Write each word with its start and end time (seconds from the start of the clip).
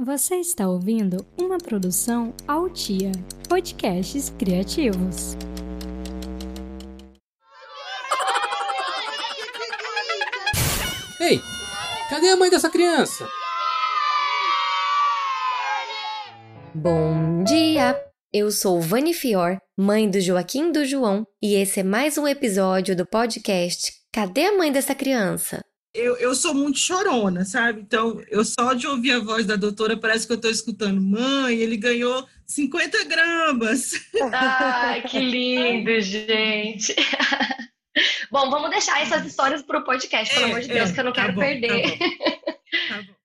Você 0.00 0.36
está 0.36 0.68
ouvindo 0.68 1.26
uma 1.36 1.58
produção 1.58 2.32
Altia, 2.46 3.10
podcasts 3.48 4.30
criativos. 4.38 5.36
Ei, 11.20 11.40
cadê 12.08 12.28
a 12.28 12.36
mãe 12.36 12.48
dessa 12.48 12.70
criança? 12.70 13.28
Bom 16.72 17.42
dia! 17.42 18.00
Eu 18.32 18.52
sou 18.52 18.80
Vani 18.80 19.12
Fior, 19.12 19.58
mãe 19.76 20.08
do 20.08 20.20
Joaquim 20.20 20.70
do 20.70 20.84
João, 20.84 21.26
e 21.42 21.56
esse 21.56 21.80
é 21.80 21.82
mais 21.82 22.16
um 22.16 22.28
episódio 22.28 22.94
do 22.94 23.04
podcast 23.04 23.98
Cadê 24.12 24.46
a 24.46 24.56
mãe 24.56 24.72
dessa 24.72 24.94
criança? 24.94 25.62
Eu, 25.94 26.16
eu 26.16 26.34
sou 26.34 26.54
muito 26.54 26.78
chorona, 26.78 27.44
sabe? 27.44 27.80
Então, 27.80 28.20
eu 28.30 28.44
só 28.44 28.74
de 28.74 28.86
ouvir 28.86 29.12
a 29.12 29.20
voz 29.20 29.46
da 29.46 29.56
doutora, 29.56 29.96
parece 29.96 30.26
que 30.26 30.32
eu 30.32 30.36
estou 30.36 30.50
escutando, 30.50 31.00
mãe, 31.00 31.56
ele 31.56 31.76
ganhou 31.76 32.26
50 32.46 33.04
gramas. 33.04 33.92
Ai, 34.32 35.02
que 35.02 35.18
lindo, 35.18 36.00
gente. 36.00 36.94
bom, 38.30 38.50
vamos 38.50 38.70
deixar 38.70 39.02
essas 39.02 39.24
histórias 39.26 39.62
para 39.62 39.78
o 39.78 39.84
podcast, 39.84 40.32
pelo 40.32 40.46
é, 40.46 40.50
amor 40.50 40.60
de 40.60 40.68
Deus, 40.68 40.90
é, 40.90 40.92
que 40.92 41.00
eu 41.00 41.04
não 41.04 41.12
tá 41.12 41.22
quero 41.22 41.34
bom, 41.34 41.40
perder. 41.40 41.98
Tá 41.98 42.06
bom. 42.06 42.48
Tá 42.88 43.02
bom. 43.02 43.18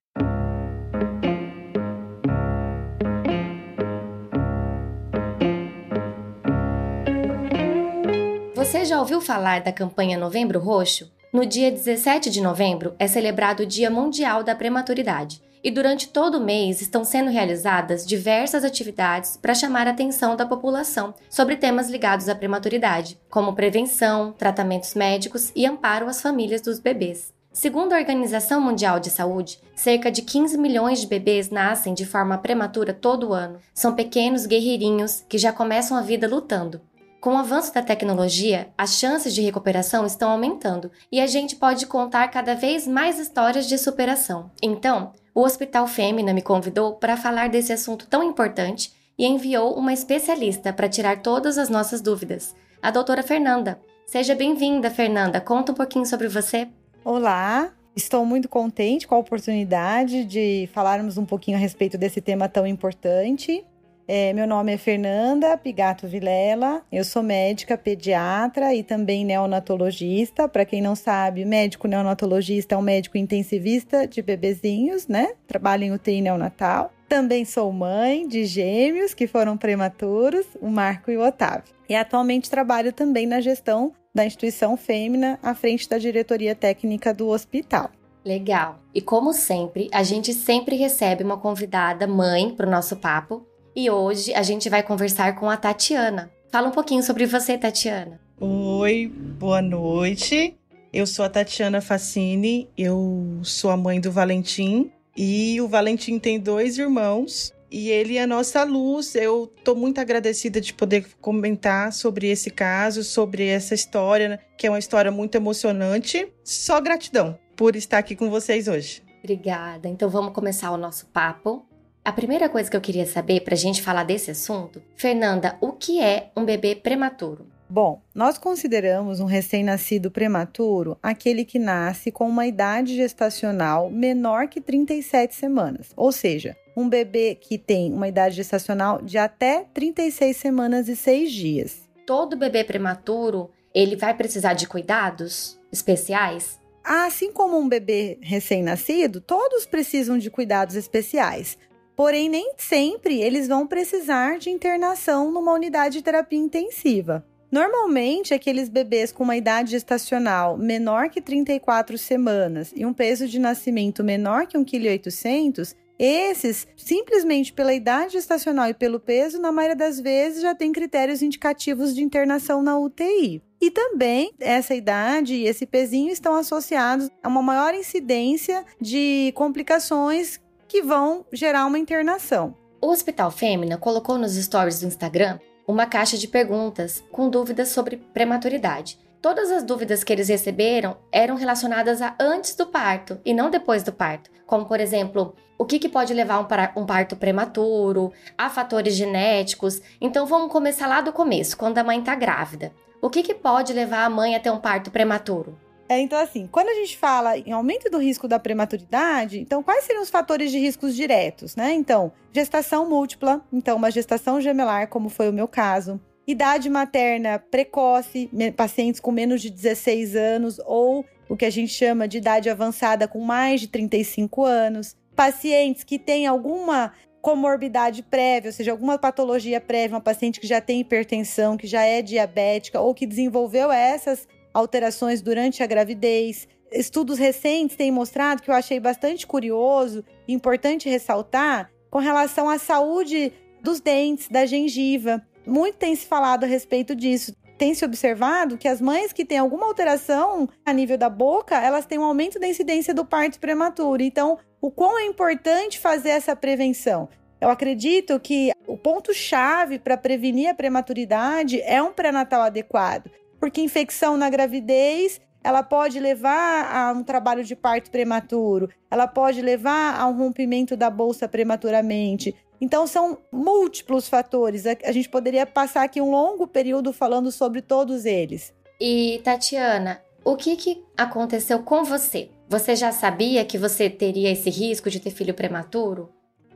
Você 8.55 8.85
já 8.85 8.97
ouviu 8.97 9.19
falar 9.19 9.61
da 9.61 9.73
campanha 9.73 10.17
Novembro 10.17 10.57
Roxo? 10.57 11.11
No 11.33 11.47
dia 11.47 11.71
17 11.71 12.29
de 12.29 12.39
novembro 12.39 12.93
é 12.99 13.07
celebrado 13.07 13.63
o 13.63 13.65
Dia 13.65 13.89
Mundial 13.89 14.43
da 14.43 14.53
Prematuridade, 14.53 15.41
e 15.63 15.71
durante 15.71 16.09
todo 16.09 16.35
o 16.35 16.45
mês 16.45 16.79
estão 16.79 17.03
sendo 17.03 17.31
realizadas 17.31 18.05
diversas 18.05 18.63
atividades 18.63 19.35
para 19.35 19.55
chamar 19.55 19.87
a 19.87 19.89
atenção 19.89 20.35
da 20.35 20.45
população 20.45 21.11
sobre 21.27 21.55
temas 21.55 21.89
ligados 21.89 22.29
à 22.29 22.35
prematuridade, 22.35 23.19
como 23.31 23.55
prevenção, 23.55 24.31
tratamentos 24.31 24.93
médicos 24.93 25.51
e 25.55 25.65
amparo 25.65 26.07
às 26.07 26.21
famílias 26.21 26.61
dos 26.61 26.77
bebês. 26.77 27.33
Segundo 27.51 27.93
a 27.93 27.97
Organização 27.97 28.61
Mundial 28.61 28.99
de 28.99 29.09
Saúde, 29.09 29.59
cerca 29.75 30.11
de 30.11 30.21
15 30.21 30.55
milhões 30.59 31.01
de 31.01 31.07
bebês 31.07 31.49
nascem 31.49 31.95
de 31.95 32.05
forma 32.05 32.37
prematura 32.37 32.93
todo 32.93 33.33
ano. 33.33 33.59
São 33.73 33.95
pequenos 33.95 34.45
guerreirinhos 34.45 35.23
que 35.27 35.39
já 35.39 35.51
começam 35.51 35.97
a 35.97 36.01
vida 36.01 36.27
lutando. 36.27 36.79
Com 37.23 37.35
o 37.35 37.37
avanço 37.37 37.73
da 37.73 37.81
tecnologia, 37.81 38.67
as 38.77 38.97
chances 38.97 39.33
de 39.33 39.41
recuperação 39.41 40.05
estão 40.05 40.29
aumentando 40.29 40.91
e 41.09 41.21
a 41.21 41.25
gente 41.25 41.55
pode 41.55 41.87
contar 41.87 42.27
cada 42.27 42.53
vez 42.53 42.85
mais 42.85 43.17
histórias 43.17 43.65
de 43.65 43.77
superação. 43.77 44.51
Então, 44.61 45.13
o 45.33 45.39
Hospital 45.39 45.87
Fêmea 45.87 46.33
me 46.33 46.41
convidou 46.41 46.95
para 46.95 47.15
falar 47.15 47.47
desse 47.47 47.71
assunto 47.71 48.07
tão 48.09 48.21
importante 48.23 48.91
e 49.17 49.25
enviou 49.25 49.73
uma 49.73 49.93
especialista 49.93 50.73
para 50.73 50.89
tirar 50.89 51.21
todas 51.21 51.57
as 51.57 51.69
nossas 51.69 52.01
dúvidas, 52.01 52.53
a 52.81 52.91
doutora 52.91 53.23
Fernanda. 53.23 53.79
Seja 54.05 54.35
bem-vinda, 54.35 54.91
Fernanda. 54.91 55.39
Conta 55.39 55.71
um 55.71 55.75
pouquinho 55.75 56.05
sobre 56.05 56.27
você. 56.27 56.67
Olá, 57.05 57.71
estou 57.95 58.25
muito 58.25 58.49
contente 58.49 59.07
com 59.07 59.15
a 59.15 59.19
oportunidade 59.19 60.25
de 60.25 60.69
falarmos 60.73 61.17
um 61.17 61.25
pouquinho 61.25 61.55
a 61.55 61.61
respeito 61.61 61.97
desse 61.97 62.19
tema 62.19 62.49
tão 62.49 62.67
importante. 62.67 63.63
É, 64.05 64.33
meu 64.33 64.45
nome 64.45 64.73
é 64.73 64.77
Fernanda 64.77 65.57
Pigato 65.57 66.05
Vilela, 66.07 66.81
eu 66.91 67.05
sou 67.05 67.23
médica 67.23 67.77
pediatra 67.77 68.75
e 68.75 68.83
também 68.83 69.23
neonatologista. 69.23 70.47
Para 70.49 70.65
quem 70.65 70.81
não 70.81 70.93
sabe, 70.93 71.45
médico 71.45 71.87
neonatologista 71.87 72.75
é 72.75 72.77
um 72.77 72.81
médico 72.81 73.17
intensivista 73.17 74.05
de 74.05 74.21
bebezinhos, 74.21 75.07
né? 75.07 75.33
Trabalho 75.47 75.85
em 75.85 75.93
UTI 75.93 76.19
neonatal. 76.19 76.91
Também 77.07 77.45
sou 77.45 77.71
mãe 77.71 78.27
de 78.27 78.43
gêmeos 78.43 79.13
que 79.13 79.25
foram 79.25 79.55
prematuros, 79.55 80.45
o 80.59 80.67
Marco 80.67 81.09
e 81.09 81.15
o 81.15 81.25
Otávio. 81.25 81.73
E 81.87 81.95
atualmente 81.95 82.49
trabalho 82.49 82.91
também 82.91 83.25
na 83.25 83.39
gestão 83.39 83.93
da 84.13 84.25
instituição 84.25 84.75
Fêmea 84.75 85.39
à 85.41 85.55
frente 85.55 85.87
da 85.87 85.97
diretoria 85.97 86.53
técnica 86.53 87.13
do 87.13 87.29
hospital. 87.29 87.89
Legal. 88.25 88.79
E 88.93 89.01
como 89.01 89.31
sempre, 89.31 89.89
a 89.93 90.03
gente 90.03 90.33
sempre 90.33 90.75
recebe 90.75 91.23
uma 91.23 91.37
convidada 91.37 92.05
mãe 92.05 92.49
para 92.53 92.67
o 92.67 92.71
nosso 92.71 92.97
papo 92.97 93.45
e 93.75 93.89
hoje 93.89 94.33
a 94.33 94.43
gente 94.43 94.69
vai 94.69 94.83
conversar 94.83 95.35
com 95.35 95.49
a 95.49 95.57
Tatiana. 95.57 96.31
Fala 96.51 96.67
um 96.67 96.71
pouquinho 96.71 97.01
sobre 97.01 97.25
você, 97.25 97.57
Tatiana. 97.57 98.19
Oi, 98.39 99.07
boa 99.07 99.61
noite. 99.61 100.55
Eu 100.91 101.07
sou 101.07 101.25
a 101.25 101.29
Tatiana 101.29 101.81
Facini, 101.81 102.69
eu 102.77 103.39
sou 103.41 103.71
a 103.71 103.77
mãe 103.77 103.99
do 103.99 104.11
Valentim 104.11 104.91
e 105.17 105.59
o 105.59 105.67
Valentim 105.67 106.19
tem 106.19 106.39
dois 106.39 106.77
irmãos 106.77 107.51
e 107.71 107.89
ele 107.89 108.17
é 108.17 108.21
a 108.21 108.27
nossa 108.27 108.63
luz. 108.63 109.15
Eu 109.15 109.51
estou 109.57 109.75
muito 109.75 109.99
agradecida 109.99 110.61
de 110.61 110.71
poder 110.71 111.07
comentar 111.19 111.91
sobre 111.91 112.27
esse 112.29 112.51
caso, 112.51 113.03
sobre 113.03 113.47
essa 113.47 113.73
história, 113.73 114.29
né, 114.29 114.39
que 114.55 114.67
é 114.67 114.69
uma 114.69 114.77
história 114.77 115.11
muito 115.11 115.33
emocionante. 115.33 116.31
Só 116.43 116.79
gratidão 116.79 117.39
por 117.55 117.75
estar 117.75 117.97
aqui 117.97 118.15
com 118.15 118.29
vocês 118.29 118.67
hoje. 118.67 119.01
Obrigada. 119.23 119.87
Então 119.87 120.09
vamos 120.09 120.33
começar 120.33 120.69
o 120.71 120.77
nosso 120.77 121.07
papo. 121.07 121.65
A 122.05 122.11
primeira 122.11 122.49
coisa 122.49 122.69
que 122.69 122.75
eu 122.75 122.81
queria 122.81 123.05
saber 123.05 123.45
para 123.45 123.53
a 123.53 123.57
gente 123.57 123.81
falar 123.81 124.03
desse 124.03 124.29
assunto, 124.29 124.83
Fernanda, 124.93 125.57
o 125.61 125.71
que 125.71 126.01
é 126.01 126.31
um 126.35 126.43
bebê 126.43 126.75
prematuro? 126.75 127.47
Bom, 127.69 128.01
nós 128.13 128.37
consideramos 128.37 129.21
um 129.21 129.25
recém-nascido 129.25 130.11
prematuro 130.11 130.97
aquele 131.01 131.45
que 131.45 131.57
nasce 131.57 132.11
com 132.11 132.27
uma 132.27 132.45
idade 132.45 132.93
gestacional 132.93 133.89
menor 133.89 134.49
que 134.49 134.59
37 134.59 135.33
semanas, 135.33 135.91
ou 135.95 136.11
seja, 136.11 136.57
um 136.75 136.89
bebê 136.89 137.35
que 137.39 137.57
tem 137.57 137.93
uma 137.93 138.09
idade 138.09 138.35
gestacional 138.35 139.01
de 139.01 139.17
até 139.17 139.65
36 139.73 140.35
semanas 140.35 140.89
e 140.89 140.97
6 140.97 141.31
dias. 141.31 141.89
Todo 142.05 142.35
bebê 142.35 142.65
prematuro, 142.65 143.49
ele 143.73 143.95
vai 143.95 144.13
precisar 144.13 144.55
de 144.55 144.67
cuidados 144.67 145.57
especiais? 145.71 146.59
Assim 146.83 147.31
como 147.31 147.57
um 147.57 147.69
bebê 147.69 148.19
recém-nascido, 148.21 149.21
todos 149.21 149.65
precisam 149.65 150.17
de 150.17 150.29
cuidados 150.29 150.75
especiais. 150.75 151.57
Porém, 151.95 152.29
nem 152.29 152.53
sempre 152.57 153.21
eles 153.21 153.47
vão 153.47 153.67
precisar 153.67 154.39
de 154.39 154.49
internação 154.49 155.31
numa 155.31 155.53
unidade 155.53 155.97
de 155.97 156.03
terapia 156.03 156.39
intensiva. 156.39 157.25
Normalmente, 157.51 158.33
aqueles 158.33 158.67
bebês 158.67 159.11
com 159.11 159.23
uma 159.23 159.37
idade 159.37 159.71
gestacional 159.71 160.57
menor 160.57 161.09
que 161.09 161.21
34 161.21 161.99
semanas 161.99 162.73
e 162.75 162.83
um 162.83 162.91
peso 162.91 163.27
de 163.27 163.37
nascimento 163.37 164.03
menor 164.03 164.47
que 164.47 164.57
1,8 164.57 165.03
kg, 165.03 165.75
esses, 165.99 166.67
simplesmente 166.75 167.53
pela 167.53 167.73
idade 167.73 168.13
gestacional 168.13 168.67
e 168.69 168.73
pelo 168.73 168.99
peso, 168.99 169.39
na 169.39 169.51
maioria 169.51 169.75
das 169.75 169.99
vezes 169.99 170.41
já 170.41 170.55
tem 170.55 170.71
critérios 170.71 171.21
indicativos 171.21 171.93
de 171.93 172.01
internação 172.01 172.63
na 172.63 172.77
UTI. 172.77 173.43
E 173.61 173.71
também 173.71 174.33
essa 174.39 174.75
idade 174.75 175.35
e 175.35 175.45
esse 175.45 175.65
pezinho 175.65 176.11
estão 176.11 176.35
associados 176.35 177.09
a 177.21 177.29
uma 177.29 177.41
maior 177.41 177.73
incidência 177.73 178.65
de 178.81 179.31
complicações 179.35 180.37
que 180.73 180.81
vão 180.81 181.23
gerar 181.31 181.67
uma 181.67 181.77
internação. 181.77 182.55
O 182.81 182.87
Hospital 182.87 183.29
Fêmea 183.29 183.77
colocou 183.77 184.17
nos 184.17 184.33
stories 184.33 184.79
do 184.79 184.87
Instagram 184.87 185.37
uma 185.67 185.85
caixa 185.85 186.17
de 186.17 186.27
perguntas 186.27 187.03
com 187.11 187.29
dúvidas 187.29 187.69
sobre 187.69 187.97
prematuridade. 187.97 188.97
Todas 189.21 189.51
as 189.51 189.63
dúvidas 189.63 190.03
que 190.03 190.11
eles 190.11 190.29
receberam 190.29 190.97
eram 191.11 191.35
relacionadas 191.35 192.01
a 192.01 192.15
antes 192.19 192.55
do 192.55 192.65
parto 192.65 193.21
e 193.23 193.35
não 193.35 193.51
depois 193.51 193.83
do 193.83 193.93
parto, 193.93 194.31
como 194.47 194.65
por 194.65 194.79
exemplo, 194.79 195.35
o 195.59 195.65
que, 195.65 195.77
que 195.77 195.87
pode 195.87 196.11
levar 196.11 196.39
um, 196.39 196.81
um 196.81 196.87
parto 196.87 197.15
prematuro, 197.15 198.11
há 198.35 198.49
fatores 198.49 198.95
genéticos. 198.95 199.79
Então 200.01 200.25
vamos 200.25 200.51
começar 200.51 200.87
lá 200.87 201.01
do 201.01 201.13
começo, 201.13 201.55
quando 201.55 201.77
a 201.77 201.83
mãe 201.83 201.99
está 201.99 202.15
grávida. 202.15 202.73
O 202.99 203.11
que, 203.11 203.21
que 203.21 203.35
pode 203.35 203.73
levar 203.73 204.05
a 204.05 204.09
mãe 204.09 204.35
a 204.35 204.39
ter 204.39 204.49
um 204.49 204.59
parto 204.59 204.89
prematuro? 204.89 205.55
É, 205.87 205.99
então, 205.99 206.17
assim, 206.17 206.47
quando 206.51 206.69
a 206.69 206.73
gente 206.75 206.97
fala 206.97 207.37
em 207.37 207.51
aumento 207.51 207.89
do 207.89 207.97
risco 207.97 208.27
da 208.27 208.39
prematuridade, 208.39 209.39
então 209.39 209.61
quais 209.61 209.83
seriam 209.83 210.01
os 210.01 210.09
fatores 210.09 210.51
de 210.51 210.57
riscos 210.57 210.95
diretos, 210.95 211.55
né? 211.55 211.73
Então, 211.73 212.11
gestação 212.31 212.89
múltipla, 212.89 213.43
então 213.51 213.75
uma 213.77 213.91
gestação 213.91 214.39
gemelar, 214.39 214.87
como 214.87 215.09
foi 215.09 215.29
o 215.29 215.33
meu 215.33 215.47
caso, 215.47 215.99
idade 216.25 216.69
materna 216.69 217.37
precoce, 217.37 218.29
pacientes 218.55 218.99
com 218.99 219.11
menos 219.11 219.41
de 219.41 219.49
16 219.49 220.15
anos 220.15 220.59
ou 220.65 221.05
o 221.27 221.35
que 221.35 221.45
a 221.45 221.49
gente 221.49 221.71
chama 221.73 222.07
de 222.07 222.17
idade 222.17 222.49
avançada 222.49 223.07
com 223.07 223.19
mais 223.19 223.59
de 223.61 223.67
35 223.67 224.45
anos, 224.45 224.95
pacientes 225.15 225.83
que 225.83 225.99
têm 225.99 226.25
alguma 226.27 226.93
comorbidade 227.21 228.03
prévia, 228.03 228.49
ou 228.49 228.53
seja, 228.53 228.71
alguma 228.71 228.97
patologia 228.97 229.61
prévia, 229.61 229.95
uma 229.95 230.01
paciente 230.01 230.39
que 230.39 230.47
já 230.47 230.59
tem 230.59 230.81
hipertensão, 230.81 231.55
que 231.55 231.65
já 231.65 231.81
é 231.83 232.01
diabética 232.01 232.81
ou 232.81 232.93
que 232.93 233.05
desenvolveu 233.05 233.71
essas 233.71 234.27
alterações 234.53 235.21
durante 235.21 235.63
a 235.63 235.67
gravidez. 235.67 236.47
Estudos 236.71 237.17
recentes 237.17 237.75
têm 237.75 237.91
mostrado 237.91 238.41
que 238.41 238.49
eu 238.49 238.55
achei 238.55 238.79
bastante 238.79 239.25
curioso 239.25 240.03
e 240.27 240.33
importante 240.33 240.89
ressaltar 240.89 241.71
com 241.89 241.99
relação 241.99 242.49
à 242.49 242.57
saúde 242.57 243.31
dos 243.61 243.79
dentes, 243.79 244.27
da 244.27 244.45
gengiva. 244.45 245.25
Muito 245.45 245.77
tem 245.77 245.95
se 245.95 246.05
falado 246.05 246.43
a 246.43 246.47
respeito 246.47 246.95
disso. 246.95 247.35
Tem 247.57 247.73
se 247.73 247.85
observado 247.85 248.57
que 248.57 248.67
as 248.67 248.81
mães 248.81 249.13
que 249.13 249.23
têm 249.23 249.37
alguma 249.37 249.67
alteração 249.67 250.49
a 250.65 250.73
nível 250.73 250.97
da 250.97 251.09
boca, 251.09 251.55
elas 251.55 251.85
têm 251.85 251.99
um 251.99 252.03
aumento 252.03 252.39
da 252.39 252.47
incidência 252.47 252.93
do 252.93 253.05
parto 253.05 253.39
prematuro. 253.39 254.01
Então, 254.01 254.37
o 254.59 254.71
quão 254.71 254.97
é 254.97 255.05
importante 255.05 255.79
fazer 255.79 256.09
essa 256.09 256.35
prevenção. 256.35 257.07
Eu 257.39 257.49
acredito 257.49 258.19
que 258.19 258.51
o 258.65 258.77
ponto-chave 258.77 259.77
para 259.77 259.97
prevenir 259.97 260.49
a 260.49 260.53
prematuridade 260.53 261.61
é 261.61 261.83
um 261.83 261.91
pré-natal 261.91 262.41
adequado, 262.41 263.11
porque 263.43 263.59
infecção 263.59 264.15
na 264.15 264.29
gravidez 264.29 265.19
ela 265.43 265.61
pode 265.61 265.99
levar 265.99 266.73
a 266.73 266.93
um 266.93 267.03
trabalho 267.03 267.43
de 267.43 267.57
parto 267.57 267.91
prematuro, 267.91 268.69
ela 268.89 269.05
pode 269.05 269.41
levar 269.41 269.99
a 269.99 270.07
um 270.07 270.17
rompimento 270.17 270.77
da 270.77 270.89
bolsa 270.89 271.27
prematuramente. 271.27 272.33
Então, 272.61 272.87
são 272.87 273.17
múltiplos 273.29 274.07
fatores. 274.07 274.63
A 274.65 274.93
gente 274.93 275.09
poderia 275.09 275.45
passar 275.45 275.83
aqui 275.83 275.99
um 275.99 276.09
longo 276.09 276.47
período 276.47 276.93
falando 276.93 277.33
sobre 277.33 277.61
todos 277.61 278.05
eles. 278.05 278.53
E, 278.79 279.19
Tatiana, 279.25 280.01
o 280.23 280.37
que, 280.37 280.55
que 280.55 280.81
aconteceu 280.95 281.59
com 281.63 281.83
você? 281.83 282.29
Você 282.47 282.77
já 282.77 282.93
sabia 282.93 283.43
que 283.43 283.57
você 283.57 283.89
teria 283.89 284.31
esse 284.31 284.49
risco 284.49 284.89
de 284.89 285.01
ter 285.01 285.11
filho 285.11 285.33
prematuro? 285.33 286.09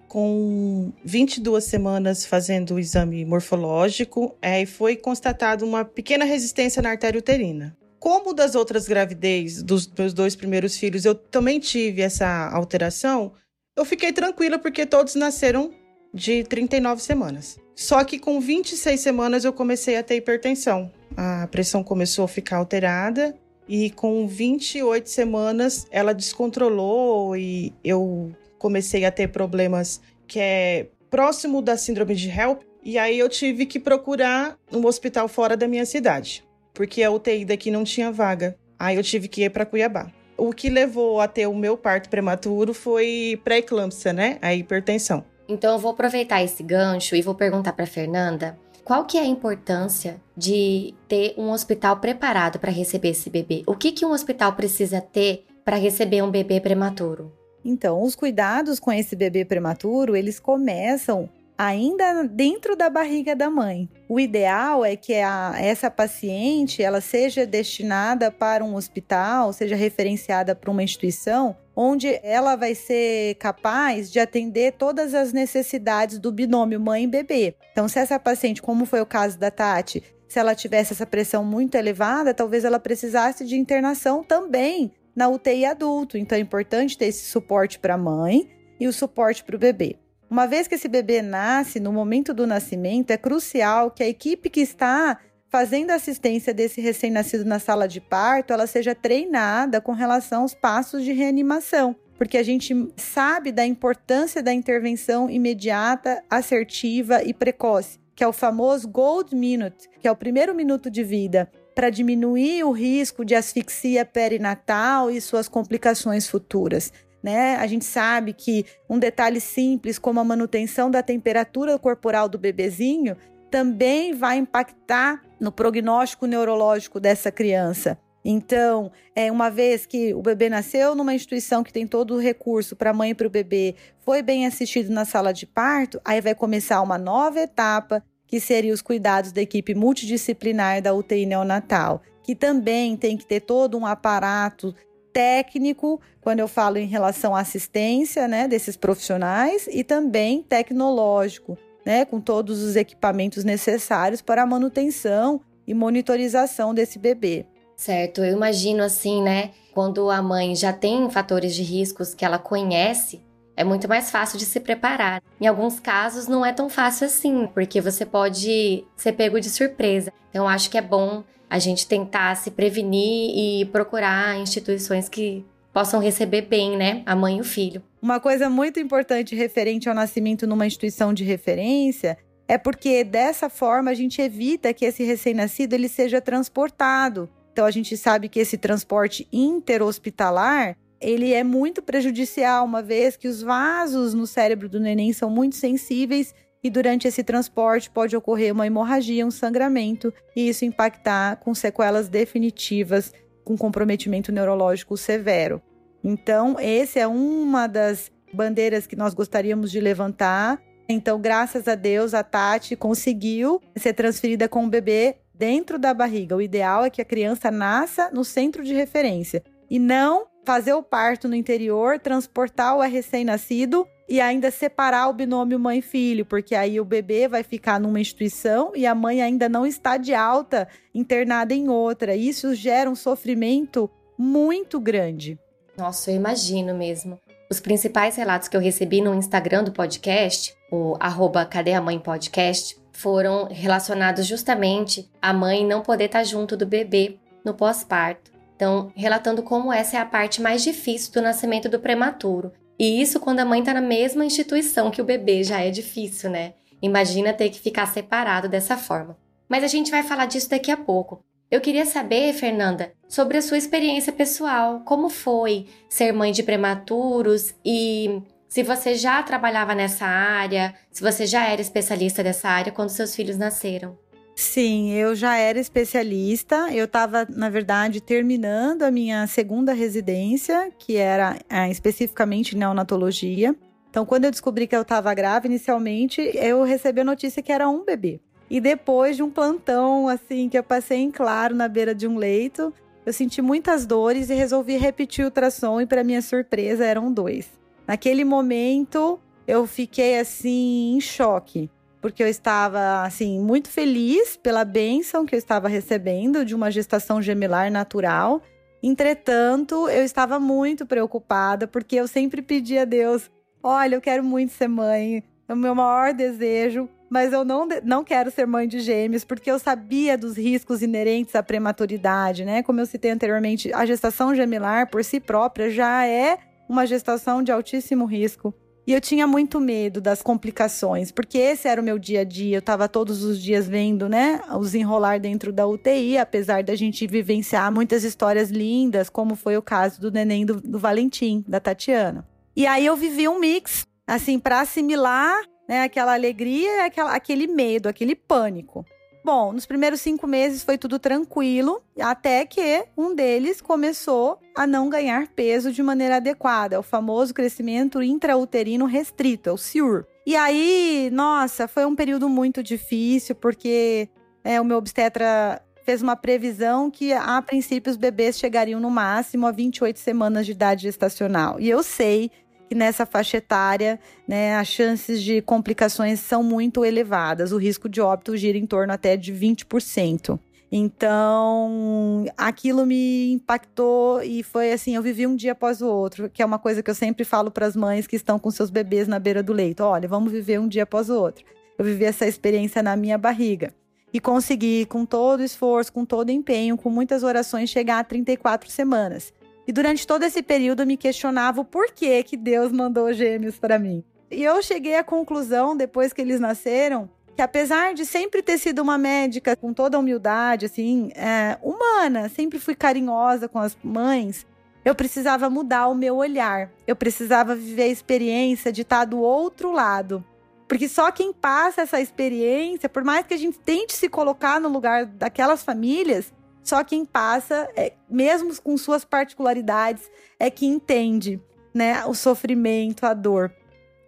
Com 0.07 0.93
22 1.03 1.63
semanas 1.63 2.25
fazendo 2.25 2.75
o 2.75 2.79
exame 2.79 3.25
morfológico, 3.25 4.35
é, 4.41 4.65
foi 4.65 4.95
constatado 4.95 5.65
uma 5.65 5.83
pequena 5.83 6.23
resistência 6.23 6.81
na 6.81 6.91
artéria 6.91 7.19
uterina. 7.19 7.75
Como 7.99 8.33
das 8.33 8.55
outras 8.55 8.87
gravidez 8.87 9.61
dos 9.61 9.91
meus 9.97 10.13
dois 10.13 10.35
primeiros 10.35 10.77
filhos, 10.77 11.03
eu 11.03 11.13
também 11.13 11.59
tive 11.59 12.01
essa 12.01 12.49
alteração, 12.53 13.33
eu 13.75 13.83
fiquei 13.83 14.13
tranquila 14.13 14.57
porque 14.57 14.85
todos 14.85 15.15
nasceram 15.15 15.71
de 16.13 16.43
39 16.43 17.01
semanas. 17.01 17.59
Só 17.75 18.03
que 18.03 18.17
com 18.17 18.39
26 18.39 18.99
semanas 18.99 19.43
eu 19.45 19.51
comecei 19.51 19.97
a 19.97 20.03
ter 20.03 20.15
hipertensão. 20.15 20.91
A 21.15 21.47
pressão 21.47 21.83
começou 21.83 22.25
a 22.25 22.27
ficar 22.27 22.57
alterada 22.57 23.35
e 23.67 23.89
com 23.91 24.27
28 24.27 25.09
semanas 25.09 25.85
ela 25.91 26.13
descontrolou 26.13 27.35
e 27.35 27.73
eu 27.83 28.31
comecei 28.57 29.05
a 29.05 29.11
ter 29.11 29.29
problemas 29.29 30.01
que 30.27 30.39
é 30.39 30.87
próximo 31.09 31.61
da 31.61 31.77
síndrome 31.77 32.15
de 32.15 32.29
HELP. 32.29 32.61
E 32.83 32.97
aí 32.97 33.19
eu 33.19 33.27
tive 33.27 33.65
que 33.65 33.79
procurar 33.79 34.57
um 34.71 34.85
hospital 34.85 35.27
fora 35.27 35.57
da 35.57 35.67
minha 35.67 35.85
cidade 35.85 36.47
porque 36.77 37.01
a 37.01 37.09
UTI 37.09 37.43
daqui 37.43 37.71
não 37.71 37.83
tinha 37.83 38.11
vaga. 38.11 38.55
Aí 38.77 38.95
eu 38.95 39.03
tive 39.03 39.27
que 39.27 39.43
ir 39.43 39.49
para 39.49 39.65
Cuiabá. 39.65 40.11
O 40.37 40.53
que 40.53 40.69
levou 40.69 41.19
a 41.19 41.27
ter 41.27 41.47
o 41.47 41.55
meu 41.55 41.75
parto 41.75 42.07
prematuro 42.07 42.71
foi 42.71 43.41
pré-eclâmpsia, 43.43 44.13
né? 44.13 44.37
A 44.39 44.53
hipertensão. 44.53 45.25
Então 45.49 45.73
eu 45.73 45.79
vou 45.79 45.91
aproveitar 45.91 46.43
esse 46.43 46.61
gancho 46.61 47.15
e 47.15 47.21
vou 47.23 47.33
perguntar 47.33 47.73
para 47.73 47.87
Fernanda 47.87 48.55
qual 48.83 49.05
que 49.05 49.17
é 49.17 49.21
a 49.21 49.25
importância 49.25 50.21
de 50.35 50.93
ter 51.09 51.33
um 51.37 51.49
hospital 51.49 51.97
preparado 51.97 52.59
para 52.59 52.71
receber 52.71 53.09
esse 53.09 53.29
bebê? 53.29 53.63
O 53.65 53.75
que, 53.75 53.91
que 53.91 54.05
um 54.05 54.11
hospital 54.11 54.53
precisa 54.53 55.01
ter 55.01 55.45
para 55.65 55.75
receber 55.75 56.21
um 56.21 56.31
bebê 56.31 56.61
prematuro? 56.61 57.33
Então, 57.63 58.01
os 58.01 58.15
cuidados 58.15 58.79
com 58.79 58.91
esse 58.91 59.15
bebê 59.15 59.43
prematuro, 59.43 60.15
eles 60.15 60.39
começam 60.39 61.29
ainda 61.57 62.23
dentro 62.23 62.75
da 62.75 62.89
barriga 62.89 63.35
da 63.35 63.49
mãe. 63.49 63.89
O 64.07 64.19
ideal 64.19 64.85
é 64.85 64.95
que 64.95 65.15
a, 65.15 65.55
essa 65.57 65.89
paciente 65.89 66.83
ela 66.83 67.01
seja 67.01 67.45
destinada 67.45 68.31
para 68.31 68.63
um 68.63 68.75
hospital, 68.75 69.51
seja 69.51 69.75
referenciada 69.75 70.55
para 70.55 70.69
uma 70.69 70.83
instituição 70.83 71.55
onde 71.79 72.19
ela 72.23 72.55
vai 72.55 72.73
ser 72.73 73.35
capaz 73.35 74.11
de 74.11 74.19
atender 74.19 74.73
todas 74.73 75.13
as 75.13 75.31
necessidades 75.31 76.17
do 76.17 76.31
binômio 76.31 76.79
mãe 76.79 77.03
e 77.03 77.07
bebê. 77.07 77.55
Então, 77.71 77.87
se 77.87 77.99
essa 77.99 78.19
paciente, 78.19 78.63
como 78.63 78.83
foi 78.83 78.99
o 78.99 79.05
caso 79.05 79.37
da 79.37 79.51
Tati, 79.51 80.03
se 80.27 80.39
ela 80.39 80.55
tivesse 80.55 80.93
essa 80.93 81.05
pressão 81.05 81.43
muito 81.43 81.75
elevada, 81.75 82.33
talvez 82.33 82.65
ela 82.65 82.79
precisasse 82.79 83.45
de 83.45 83.55
internação 83.55 84.23
também 84.23 84.91
na 85.17 85.27
UTI 85.27 85.65
adulto. 85.65 86.15
Então, 86.15 86.37
é 86.37 86.41
importante 86.41 86.95
ter 86.95 87.05
esse 87.05 87.25
suporte 87.25 87.79
para 87.79 87.95
a 87.95 87.97
mãe 87.97 88.47
e 88.79 88.87
o 88.87 88.93
suporte 88.93 89.43
para 89.43 89.55
o 89.55 89.59
bebê. 89.59 89.95
Uma 90.29 90.45
vez 90.45 90.67
que 90.67 90.75
esse 90.75 90.87
bebê 90.87 91.23
nasce, 91.23 91.79
no 91.79 91.91
momento 91.91 92.35
do 92.35 92.45
nascimento, 92.45 93.09
é 93.09 93.17
crucial 93.17 93.89
que 93.89 94.03
a 94.03 94.07
equipe 94.07 94.47
que 94.47 94.59
está 94.59 95.19
fazendo 95.49 95.89
assistência 95.89 96.53
desse 96.53 96.81
recém-nascido 96.81 97.45
na 97.45 97.57
sala 97.57 97.87
de 97.87 97.99
parto, 97.99 98.53
ela 98.53 98.67
seja 98.67 98.93
treinada 98.93 99.81
com 99.81 99.93
relação 99.93 100.43
aos 100.43 100.53
passos 100.53 101.03
de 101.03 101.13
reanimação, 101.13 101.95
porque 102.15 102.37
a 102.37 102.43
gente 102.43 102.75
sabe 102.95 103.51
da 103.51 103.65
importância 103.65 104.43
da 104.43 104.53
intervenção 104.53 105.29
imediata, 105.29 106.21
assertiva 106.29 107.23
e 107.23 107.33
precoce, 107.33 107.97
que 108.13 108.23
é 108.23 108.27
o 108.27 108.33
famoso 108.33 108.87
Gold 108.87 109.33
Minute, 109.33 109.89
que 109.99 110.07
é 110.07 110.11
o 110.11 110.15
primeiro 110.15 110.53
minuto 110.53 110.91
de 110.91 111.03
vida, 111.03 111.49
para 111.77 111.91
diminuir 111.91 112.63
o 112.63 112.71
risco 112.71 113.23
de 113.23 113.35
asfixia 113.35 114.03
perinatal 114.03 115.11
e 115.11 115.21
suas 115.21 115.47
complicações 115.47 116.27
futuras 116.27 116.91
né? 117.27 117.55
A 117.55 117.67
gente 117.67 117.83
sabe 117.83 118.31
que 118.31 118.65
um 118.89 118.97
detalhe 118.97 119.41
simples 119.41 119.99
como 119.99 120.19
a 120.19 120.23
manutenção 120.23 120.89
da 120.89 121.03
temperatura 121.03 121.77
corporal 121.77 122.29
do 122.29 122.37
bebezinho 122.37 123.17
também 123.51 124.13
vai 124.13 124.37
impactar 124.37 125.21
no 125.37 125.51
prognóstico 125.51 126.25
neurológico 126.25 127.01
dessa 127.01 127.29
criança. 127.29 127.97
Então, 128.23 128.91
é, 129.15 129.31
uma 129.31 129.49
vez 129.49 129.85
que 129.85 130.13
o 130.13 130.21
bebê 130.21 130.49
nasceu 130.49 130.95
numa 130.95 131.13
instituição 131.13 131.63
que 131.63 131.73
tem 131.73 131.87
todo 131.87 132.15
o 132.15 132.19
recurso 132.19 132.75
para 132.75 132.91
a 132.91 132.93
mãe 132.93 133.11
e 133.11 133.15
para 133.15 133.27
o 133.27 133.29
bebê, 133.29 133.75
foi 133.99 134.21
bem 134.21 134.45
assistido 134.45 134.89
na 134.89 135.05
sala 135.05 135.33
de 135.33 135.45
parto, 135.45 135.99
aí 136.05 136.19
vai 136.19 136.35
começar 136.35 136.81
uma 136.81 136.97
nova 136.97 137.39
etapa, 137.39 138.03
que 138.27 138.39
seria 138.39 138.73
os 138.73 138.81
cuidados 138.81 139.31
da 139.31 139.41
equipe 139.41 139.73
multidisciplinar 139.73 140.81
da 140.81 140.93
UTI 140.93 141.25
neonatal, 141.25 142.01
que 142.21 142.35
também 142.35 142.97
tem 142.97 143.15
que 143.15 143.25
ter 143.25 143.39
todo 143.39 143.77
um 143.77 143.85
aparato 143.85 144.75
técnico, 145.13 145.99
quando 146.21 146.41
eu 146.41 146.47
falo 146.47 146.77
em 146.77 146.85
relação 146.85 147.35
à 147.35 147.39
assistência 147.39 148.27
né, 148.27 148.47
desses 148.47 148.75
profissionais, 148.75 149.67
e 149.71 149.83
também 149.83 150.43
tecnológico, 150.43 151.57
né, 151.85 152.05
com 152.05 152.19
todos 152.19 152.61
os 152.61 152.75
equipamentos 152.75 153.43
necessários 153.43 154.21
para 154.21 154.43
a 154.43 154.45
manutenção 154.45 155.41
e 155.65 155.73
monitorização 155.73 156.73
desse 156.73 156.99
bebê. 156.99 157.45
Certo, 157.75 158.23
eu 158.23 158.35
imagino 158.35 158.83
assim, 158.83 159.21
né? 159.21 159.51
Quando 159.71 160.09
a 160.09 160.21
mãe 160.21 160.55
já 160.55 160.73
tem 160.73 161.09
fatores 161.11 161.53
de 161.53 161.61
riscos 161.61 162.13
que 162.13 162.25
ela 162.25 162.39
conhece, 162.39 163.21
é 163.57 163.63
muito 163.63 163.89
mais 163.89 164.11
fácil 164.11 164.37
de 164.37 164.45
se 164.45 164.59
preparar. 164.59 165.21
Em 165.41 165.47
alguns 165.47 165.79
casos 165.79 166.27
não 166.27 166.45
é 166.45 166.53
tão 166.53 166.69
fácil 166.69 167.07
assim, 167.07 167.49
porque 167.53 167.81
você 167.81 168.05
pode 168.05 168.85
ser 168.95 169.13
pego 169.13 169.41
de 169.41 169.49
surpresa. 169.49 170.13
Então 170.29 170.47
acho 170.47 170.69
que 170.69 170.77
é 170.77 170.81
bom 170.81 171.23
a 171.49 171.57
gente 171.57 171.87
tentar 171.87 172.35
se 172.35 172.51
prevenir 172.51 173.31
e 173.35 173.65
procurar 173.65 174.37
instituições 174.37 175.09
que 175.09 175.43
possam 175.73 175.99
receber 175.99 176.43
bem, 176.43 176.77
né, 176.77 177.01
a 177.05 177.15
mãe 177.15 177.37
e 177.37 177.41
o 177.41 177.43
filho. 177.43 177.81
Uma 178.01 178.19
coisa 178.19 178.49
muito 178.49 178.79
importante 178.79 179.35
referente 179.35 179.89
ao 179.89 179.95
nascimento 179.95 180.45
numa 180.45 180.65
instituição 180.65 181.13
de 181.13 181.23
referência 181.23 182.17
é 182.47 182.57
porque 182.57 183.03
dessa 183.03 183.49
forma 183.49 183.91
a 183.91 183.93
gente 183.93 184.21
evita 184.21 184.73
que 184.73 184.85
esse 184.85 185.03
recém-nascido 185.03 185.73
ele 185.73 185.89
seja 185.89 186.21
transportado. 186.21 187.29
Então 187.51 187.65
a 187.65 187.71
gente 187.71 187.97
sabe 187.97 188.29
que 188.29 188.39
esse 188.39 188.57
transporte 188.57 189.27
interhospitalar 189.33 190.77
ele 190.99 191.33
é 191.33 191.43
muito 191.43 191.81
prejudicial, 191.81 192.65
uma 192.65 192.81
vez 192.81 193.15
que 193.15 193.27
os 193.27 193.41
vasos 193.41 194.13
no 194.13 194.25
cérebro 194.25 194.67
do 194.67 194.79
neném 194.79 195.13
são 195.13 195.29
muito 195.29 195.55
sensíveis 195.55 196.33
e 196.63 196.69
durante 196.69 197.07
esse 197.07 197.23
transporte 197.23 197.89
pode 197.89 198.15
ocorrer 198.15 198.53
uma 198.53 198.65
hemorragia, 198.65 199.25
um 199.25 199.31
sangramento, 199.31 200.13
e 200.35 200.49
isso 200.49 200.65
impactar 200.65 201.37
com 201.37 201.53
sequelas 201.53 202.09
definitivas, 202.09 203.13
com 203.43 203.57
comprometimento 203.57 204.31
neurológico 204.31 204.97
severo. 204.97 205.61
Então, 206.03 206.59
esse 206.59 206.99
é 206.99 207.07
uma 207.07 207.67
das 207.67 208.11
bandeiras 208.33 208.87
que 208.87 208.95
nós 208.95 209.13
gostaríamos 209.13 209.71
de 209.71 209.79
levantar. 209.79 210.61
Então, 210.89 211.19
graças 211.19 211.67
a 211.67 211.75
Deus, 211.75 212.13
a 212.13 212.23
Tati 212.23 212.75
conseguiu 212.75 213.61
ser 213.75 213.93
transferida 213.93 214.49
com 214.49 214.65
o 214.65 214.69
bebê 214.69 215.17
dentro 215.33 215.77
da 215.77 215.93
barriga. 215.93 216.35
O 216.35 216.41
ideal 216.41 216.83
é 216.83 216.89
que 216.89 217.01
a 217.01 217.05
criança 217.05 217.51
nasça 217.51 218.09
no 218.11 218.23
centro 218.23 218.63
de 218.63 218.73
referência 218.73 219.43
e 219.69 219.79
não 219.79 220.25
fazer 220.47 220.71
o 220.71 220.81
parto 220.81 221.27
no 221.27 221.35
interior, 221.35 221.99
transportar 221.99 222.77
o 222.77 222.79
recém-nascido 222.79 223.85
e 224.07 224.21
ainda 224.21 224.49
separar 224.49 225.09
o 225.09 225.13
binômio 225.13 225.59
mãe-filho, 225.59 226.25
porque 226.25 226.55
aí 226.55 226.79
o 226.79 226.85
bebê 226.85 227.27
vai 227.27 227.43
ficar 227.43 227.77
numa 227.81 227.99
instituição 227.99 228.71
e 228.73 228.87
a 228.87 228.95
mãe 228.95 229.21
ainda 229.21 229.49
não 229.49 229.67
está 229.67 229.97
de 229.97 230.13
alta, 230.13 230.65
internada 230.95 231.53
em 231.53 231.67
outra. 231.67 232.15
Isso 232.15 232.55
gera 232.55 232.89
um 232.89 232.95
sofrimento 232.95 233.89
muito 234.17 234.79
grande. 234.79 235.37
Nossa, 235.77 236.11
eu 236.11 236.15
imagino 236.15 236.73
mesmo. 236.73 237.19
Os 237.51 237.59
principais 237.59 238.15
relatos 238.15 238.47
que 238.47 238.55
eu 238.55 238.61
recebi 238.61 239.01
no 239.01 239.13
Instagram 239.13 239.65
do 239.65 239.73
podcast, 239.73 240.55
o 240.71 240.95
arroba 240.97 241.45
Cadê 241.45 241.73
a 241.73 241.81
Mãe 241.81 241.99
Podcast, 241.99 242.77
foram 242.93 243.49
relacionados 243.51 244.25
justamente 244.25 245.09
à 245.21 245.33
mãe 245.33 245.67
não 245.67 245.81
poder 245.81 246.05
estar 246.05 246.23
junto 246.23 246.55
do 246.55 246.65
bebê 246.65 247.17
no 247.43 247.53
pós-parto. 247.53 248.36
Então, 248.57 248.91
relatando 248.95 249.43
como 249.43 249.71
essa 249.71 249.97
é 249.97 249.99
a 249.99 250.05
parte 250.05 250.41
mais 250.41 250.63
difícil 250.63 251.13
do 251.13 251.21
nascimento 251.21 251.69
do 251.69 251.79
prematuro. 251.79 252.51
E 252.79 252.99
isso 252.99 253.19
quando 253.19 253.39
a 253.39 253.45
mãe 253.45 253.59
está 253.59 253.71
na 253.71 253.81
mesma 253.81 254.25
instituição 254.25 254.89
que 254.89 254.99
o 254.99 255.05
bebê 255.05 255.43
já 255.43 255.61
é 255.61 255.69
difícil, 255.69 256.31
né? 256.31 256.55
Imagina 256.81 257.33
ter 257.33 257.49
que 257.49 257.59
ficar 257.59 257.85
separado 257.85 258.49
dessa 258.49 258.75
forma. 258.75 259.15
Mas 259.47 259.63
a 259.63 259.67
gente 259.67 259.91
vai 259.91 260.01
falar 260.01 260.25
disso 260.25 260.49
daqui 260.49 260.71
a 260.71 260.77
pouco. 260.77 261.23
Eu 261.51 261.61
queria 261.61 261.85
saber, 261.85 262.33
Fernanda, 262.33 262.91
sobre 263.07 263.37
a 263.37 263.41
sua 263.43 263.59
experiência 263.59 264.11
pessoal. 264.11 264.81
Como 264.83 265.07
foi 265.07 265.67
ser 265.87 266.11
mãe 266.11 266.31
de 266.31 266.41
prematuros 266.41 267.53
e 267.63 268.23
se 268.47 268.63
você 268.63 268.95
já 268.95 269.21
trabalhava 269.21 269.75
nessa 269.75 270.05
área, 270.05 270.73
se 270.91 271.03
você 271.03 271.27
já 271.27 271.47
era 271.47 271.61
especialista 271.61 272.23
dessa 272.23 272.49
área 272.49 272.71
quando 272.71 272.89
seus 272.89 273.15
filhos 273.15 273.37
nasceram? 273.37 273.97
Sim, 274.39 274.91
eu 274.91 275.15
já 275.15 275.35
era 275.35 275.59
especialista. 275.59 276.71
Eu 276.71 276.85
estava, 276.85 277.25
na 277.27 277.49
verdade, 277.49 277.99
terminando 277.99 278.83
a 278.83 278.91
minha 278.91 279.25
segunda 279.25 279.73
residência, 279.73 280.71
que 280.77 280.95
era 280.95 281.39
é, 281.49 281.71
especificamente 281.71 282.55
neonatologia. 282.55 283.55
Então, 283.89 284.05
quando 284.05 284.25
eu 284.25 284.31
descobri 284.31 284.67
que 284.67 284.75
eu 284.75 284.83
estava 284.83 285.11
grávida, 285.15 285.47
inicialmente, 285.47 286.21
eu 286.35 286.61
recebi 286.61 287.01
a 287.01 287.03
notícia 287.03 287.41
que 287.41 287.51
era 287.51 287.67
um 287.67 287.83
bebê. 287.83 288.21
E 288.47 288.61
depois 288.61 289.15
de 289.15 289.23
um 289.23 289.29
plantão, 289.31 290.07
assim, 290.07 290.47
que 290.49 290.57
eu 290.59 290.63
passei 290.63 290.99
em 290.99 291.09
claro 291.09 291.55
na 291.55 291.67
beira 291.67 291.95
de 291.95 292.07
um 292.07 292.15
leito, 292.15 292.71
eu 293.07 293.13
senti 293.13 293.41
muitas 293.41 293.87
dores 293.87 294.29
e 294.29 294.35
resolvi 294.35 294.77
repetir 294.77 295.25
o 295.25 295.29
ultrassom, 295.29 295.81
e 295.81 295.87
para 295.87 296.03
minha 296.03 296.21
surpresa, 296.21 296.85
eram 296.85 297.11
dois. 297.11 297.49
Naquele 297.87 298.23
momento, 298.23 299.19
eu 299.47 299.65
fiquei, 299.65 300.19
assim, 300.19 300.95
em 300.95 301.01
choque 301.01 301.71
porque 302.07 302.23
eu 302.23 302.27
estava 302.29 303.03
assim 303.03 303.37
muito 303.37 303.67
feliz 303.67 304.37
pela 304.37 304.63
bênção 304.63 305.25
que 305.25 305.35
eu 305.35 305.37
estava 305.37 305.67
recebendo 305.67 306.45
de 306.45 306.55
uma 306.55 306.71
gestação 306.71 307.21
gemelar 307.21 307.69
natural. 307.69 308.41
Entretanto, 308.81 309.89
eu 309.89 310.05
estava 310.05 310.39
muito 310.39 310.85
preocupada 310.85 311.67
porque 311.67 311.97
eu 311.97 312.07
sempre 312.07 312.41
pedi 312.41 312.77
a 312.77 312.85
Deus: 312.85 313.29
"Olha, 313.61 313.95
eu 313.95 314.01
quero 314.01 314.23
muito 314.23 314.53
ser 314.53 314.69
mãe, 314.69 315.21
é 315.49 315.53
o 315.53 315.57
meu 315.57 315.75
maior 315.75 316.13
desejo, 316.13 316.87
mas 317.09 317.33
eu 317.33 317.43
não, 317.43 317.67
não 317.83 318.05
quero 318.05 318.31
ser 318.31 318.47
mãe 318.47 318.69
de 318.69 318.79
gêmeos, 318.79 319.25
porque 319.25 319.51
eu 319.51 319.59
sabia 319.59 320.17
dos 320.17 320.37
riscos 320.37 320.81
inerentes 320.81 321.35
à 321.35 321.43
prematuridade, 321.43 322.45
né? 322.45 322.63
Como 322.63 322.79
eu 322.79 322.85
citei 322.85 323.11
anteriormente, 323.11 323.73
a 323.73 323.85
gestação 323.85 324.33
gemelar 324.33 324.89
por 324.89 325.03
si 325.03 325.19
própria 325.19 325.69
já 325.69 326.05
é 326.05 326.37
uma 326.69 326.85
gestação 326.85 327.43
de 327.43 327.51
altíssimo 327.51 328.05
risco. 328.05 328.53
E 328.87 328.93
eu 328.93 329.01
tinha 329.01 329.27
muito 329.27 329.59
medo 329.59 329.99
das 329.99 330.21
complicações, 330.21 331.11
porque 331.11 331.37
esse 331.37 331.67
era 331.67 331.81
o 331.81 331.83
meu 331.83 331.99
dia 331.99 332.21
a 332.21 332.23
dia. 332.23 332.55
Eu 332.55 332.59
estava 332.59 332.87
todos 332.87 333.21
os 333.21 333.43
dias 333.43 333.67
vendo, 333.67 334.07
né, 334.07 334.39
os 334.57 334.73
enrolar 334.73 335.19
dentro 335.19 335.51
da 335.51 335.67
UTI, 335.67 336.17
apesar 336.17 336.63
da 336.63 336.73
gente 336.73 337.05
vivenciar 337.05 337.69
muitas 337.69 338.05
histórias 338.05 338.49
lindas, 338.49 339.09
como 339.09 339.35
foi 339.35 339.57
o 339.57 339.61
caso 339.61 339.99
do 339.99 340.09
neném 340.09 340.45
do, 340.45 340.61
do 340.61 340.79
Valentim, 340.79 341.43
da 341.45 341.59
Tatiana. 341.59 342.25
E 342.55 342.65
aí 342.65 342.85
eu 342.85 342.95
vivi 342.95 343.27
um 343.27 343.41
mix, 343.41 343.85
assim, 344.07 344.39
para 344.39 344.61
assimilar 344.61 345.43
né, 345.67 345.83
aquela 345.83 346.13
alegria 346.13 346.85
aquela, 346.85 347.13
aquele 347.13 347.45
medo, 347.45 347.89
aquele 347.89 348.15
pânico. 348.15 348.85
Bom, 349.27 349.51
nos 349.51 349.65
primeiros 349.65 349.99
cinco 349.99 350.25
meses 350.25 350.63
foi 350.63 350.77
tudo 350.77 350.97
tranquilo, 350.97 351.83
até 351.99 352.45
que 352.45 352.85
um 352.95 353.13
deles 353.13 353.59
começou 353.59 354.39
a 354.55 354.65
não 354.65 354.89
ganhar 354.89 355.27
peso 355.27 355.69
de 355.69 355.83
maneira 355.83 356.15
adequada, 356.15 356.79
o 356.79 356.81
famoso 356.81 357.33
crescimento 357.33 358.01
intrauterino 358.01 358.85
restrito, 358.85 359.49
é 359.49 359.51
o 359.51 359.57
CIUR. 359.57 360.05
E 360.25 360.33
aí, 360.33 361.09
nossa, 361.11 361.67
foi 361.67 361.85
um 361.85 361.93
período 361.93 362.29
muito 362.29 362.63
difícil, 362.63 363.35
porque 363.35 364.07
é, 364.45 364.61
o 364.61 364.63
meu 364.63 364.77
obstetra 364.77 365.61
fez 365.83 366.01
uma 366.01 366.15
previsão 366.15 366.89
que, 366.89 367.11
a 367.11 367.41
princípio, 367.41 367.91
os 367.91 367.97
bebês 367.97 368.39
chegariam 368.39 368.79
no 368.79 368.89
máximo 368.89 369.45
a 369.45 369.51
28 369.51 369.99
semanas 369.99 370.45
de 370.45 370.53
idade 370.53 370.83
gestacional. 370.83 371.59
E 371.59 371.69
eu 371.69 371.83
sei 371.83 372.31
que 372.67 372.75
nessa 372.75 373.05
faixa 373.05 373.37
etária, 373.37 373.99
né, 374.27 374.55
as 374.55 374.67
chances 374.67 375.21
de 375.21 375.41
complicações 375.41 376.19
são 376.19 376.43
muito 376.43 376.83
elevadas. 376.83 377.51
O 377.51 377.57
risco 377.57 377.87
de 377.87 378.01
óbito 378.01 378.35
gira 378.35 378.57
em 378.57 378.65
torno 378.65 378.93
até 378.93 379.15
de 379.15 379.33
20%. 379.33 380.39
Então, 380.69 382.25
aquilo 382.37 382.85
me 382.85 383.31
impactou 383.31 384.21
e 384.21 384.43
foi 384.43 384.73
assim, 384.73 384.95
eu 384.95 385.01
vivi 385.01 385.25
um 385.25 385.35
dia 385.35 385.53
após 385.53 385.81
o 385.81 385.87
outro, 385.87 386.29
que 386.29 386.41
é 386.41 386.45
uma 386.45 386.59
coisa 386.59 386.83
que 386.83 386.89
eu 386.91 386.95
sempre 386.95 387.23
falo 387.23 387.49
para 387.49 387.65
as 387.65 387.75
mães 387.75 388.05
que 388.05 388.17
estão 388.17 388.37
com 388.37 388.51
seus 388.51 388.69
bebês 388.69 389.07
na 389.07 389.17
beira 389.17 389.41
do 389.41 389.53
leito. 389.53 389.81
Olha, 389.83 390.09
vamos 390.09 390.31
viver 390.31 390.59
um 390.59 390.67
dia 390.67 390.83
após 390.83 391.09
o 391.09 391.15
outro. 391.15 391.45
Eu 391.77 391.85
vivi 391.85 392.03
essa 392.03 392.25
experiência 392.25 392.83
na 392.83 392.97
minha 392.97 393.17
barriga 393.17 393.73
e 394.11 394.19
consegui, 394.19 394.85
com 394.85 395.05
todo 395.05 395.43
esforço, 395.43 395.93
com 395.93 396.03
todo 396.03 396.31
empenho, 396.31 396.77
com 396.77 396.89
muitas 396.89 397.23
orações, 397.23 397.69
chegar 397.69 397.99
a 397.99 398.03
34 398.03 398.69
semanas. 398.69 399.31
E 399.67 399.71
durante 399.73 400.07
todo 400.07 400.23
esse 400.23 400.41
período 400.41 400.83
eu 400.83 400.87
me 400.87 400.95
questionava 400.95 401.59
o 401.59 401.65
porquê 401.65 402.23
que 402.23 402.37
Deus 402.37 402.71
mandou 402.71 403.11
gêmeos 403.11 403.59
para 403.59 403.77
mim. 403.77 404.03
E 404.31 404.41
eu 404.43 404.61
cheguei 404.63 404.95
à 404.95 405.03
conclusão, 405.03 405.75
depois 405.75 406.13
que 406.13 406.21
eles 406.21 406.39
nasceram, 406.39 407.09
que 407.35 407.41
apesar 407.41 407.93
de 407.93 408.05
sempre 408.05 408.41
ter 408.41 408.57
sido 408.57 408.81
uma 408.81 408.97
médica 408.97 409.55
com 409.55 409.73
toda 409.73 409.97
a 409.97 409.99
humildade, 409.99 410.65
assim, 410.65 411.11
é, 411.15 411.57
humana, 411.61 412.29
sempre 412.29 412.59
fui 412.59 412.75
carinhosa 412.75 413.47
com 413.47 413.59
as 413.59 413.77
mães, 413.83 414.45
eu 414.83 414.95
precisava 414.95 415.49
mudar 415.49 415.87
o 415.87 415.95
meu 415.95 416.15
olhar. 416.15 416.71
Eu 416.87 416.95
precisava 416.95 417.53
viver 417.53 417.83
a 417.83 417.87
experiência 417.87 418.71
de 418.71 418.83
estar 418.83 419.03
do 419.03 419.19
outro 419.19 419.71
lado. 419.71 420.23
Porque 420.67 420.89
só 420.89 421.11
quem 421.11 421.31
passa 421.31 421.81
essa 421.81 421.99
experiência, 421.99 422.89
por 422.89 423.03
mais 423.03 423.25
que 423.25 423.33
a 423.33 423.37
gente 423.37 423.59
tente 423.59 423.93
se 423.93 424.09
colocar 424.09 424.59
no 424.59 424.69
lugar 424.69 425.05
daquelas 425.05 425.61
famílias, 425.61 426.33
só 426.67 426.83
quem 426.83 427.05
passa, 427.05 427.69
é, 427.75 427.93
mesmo 428.09 428.53
com 428.61 428.77
suas 428.77 429.05
particularidades, 429.05 430.11
é 430.37 430.49
que 430.49 430.65
entende, 430.65 431.41
né, 431.73 432.05
o 432.05 432.13
sofrimento, 432.13 433.05
a 433.05 433.13
dor. 433.13 433.53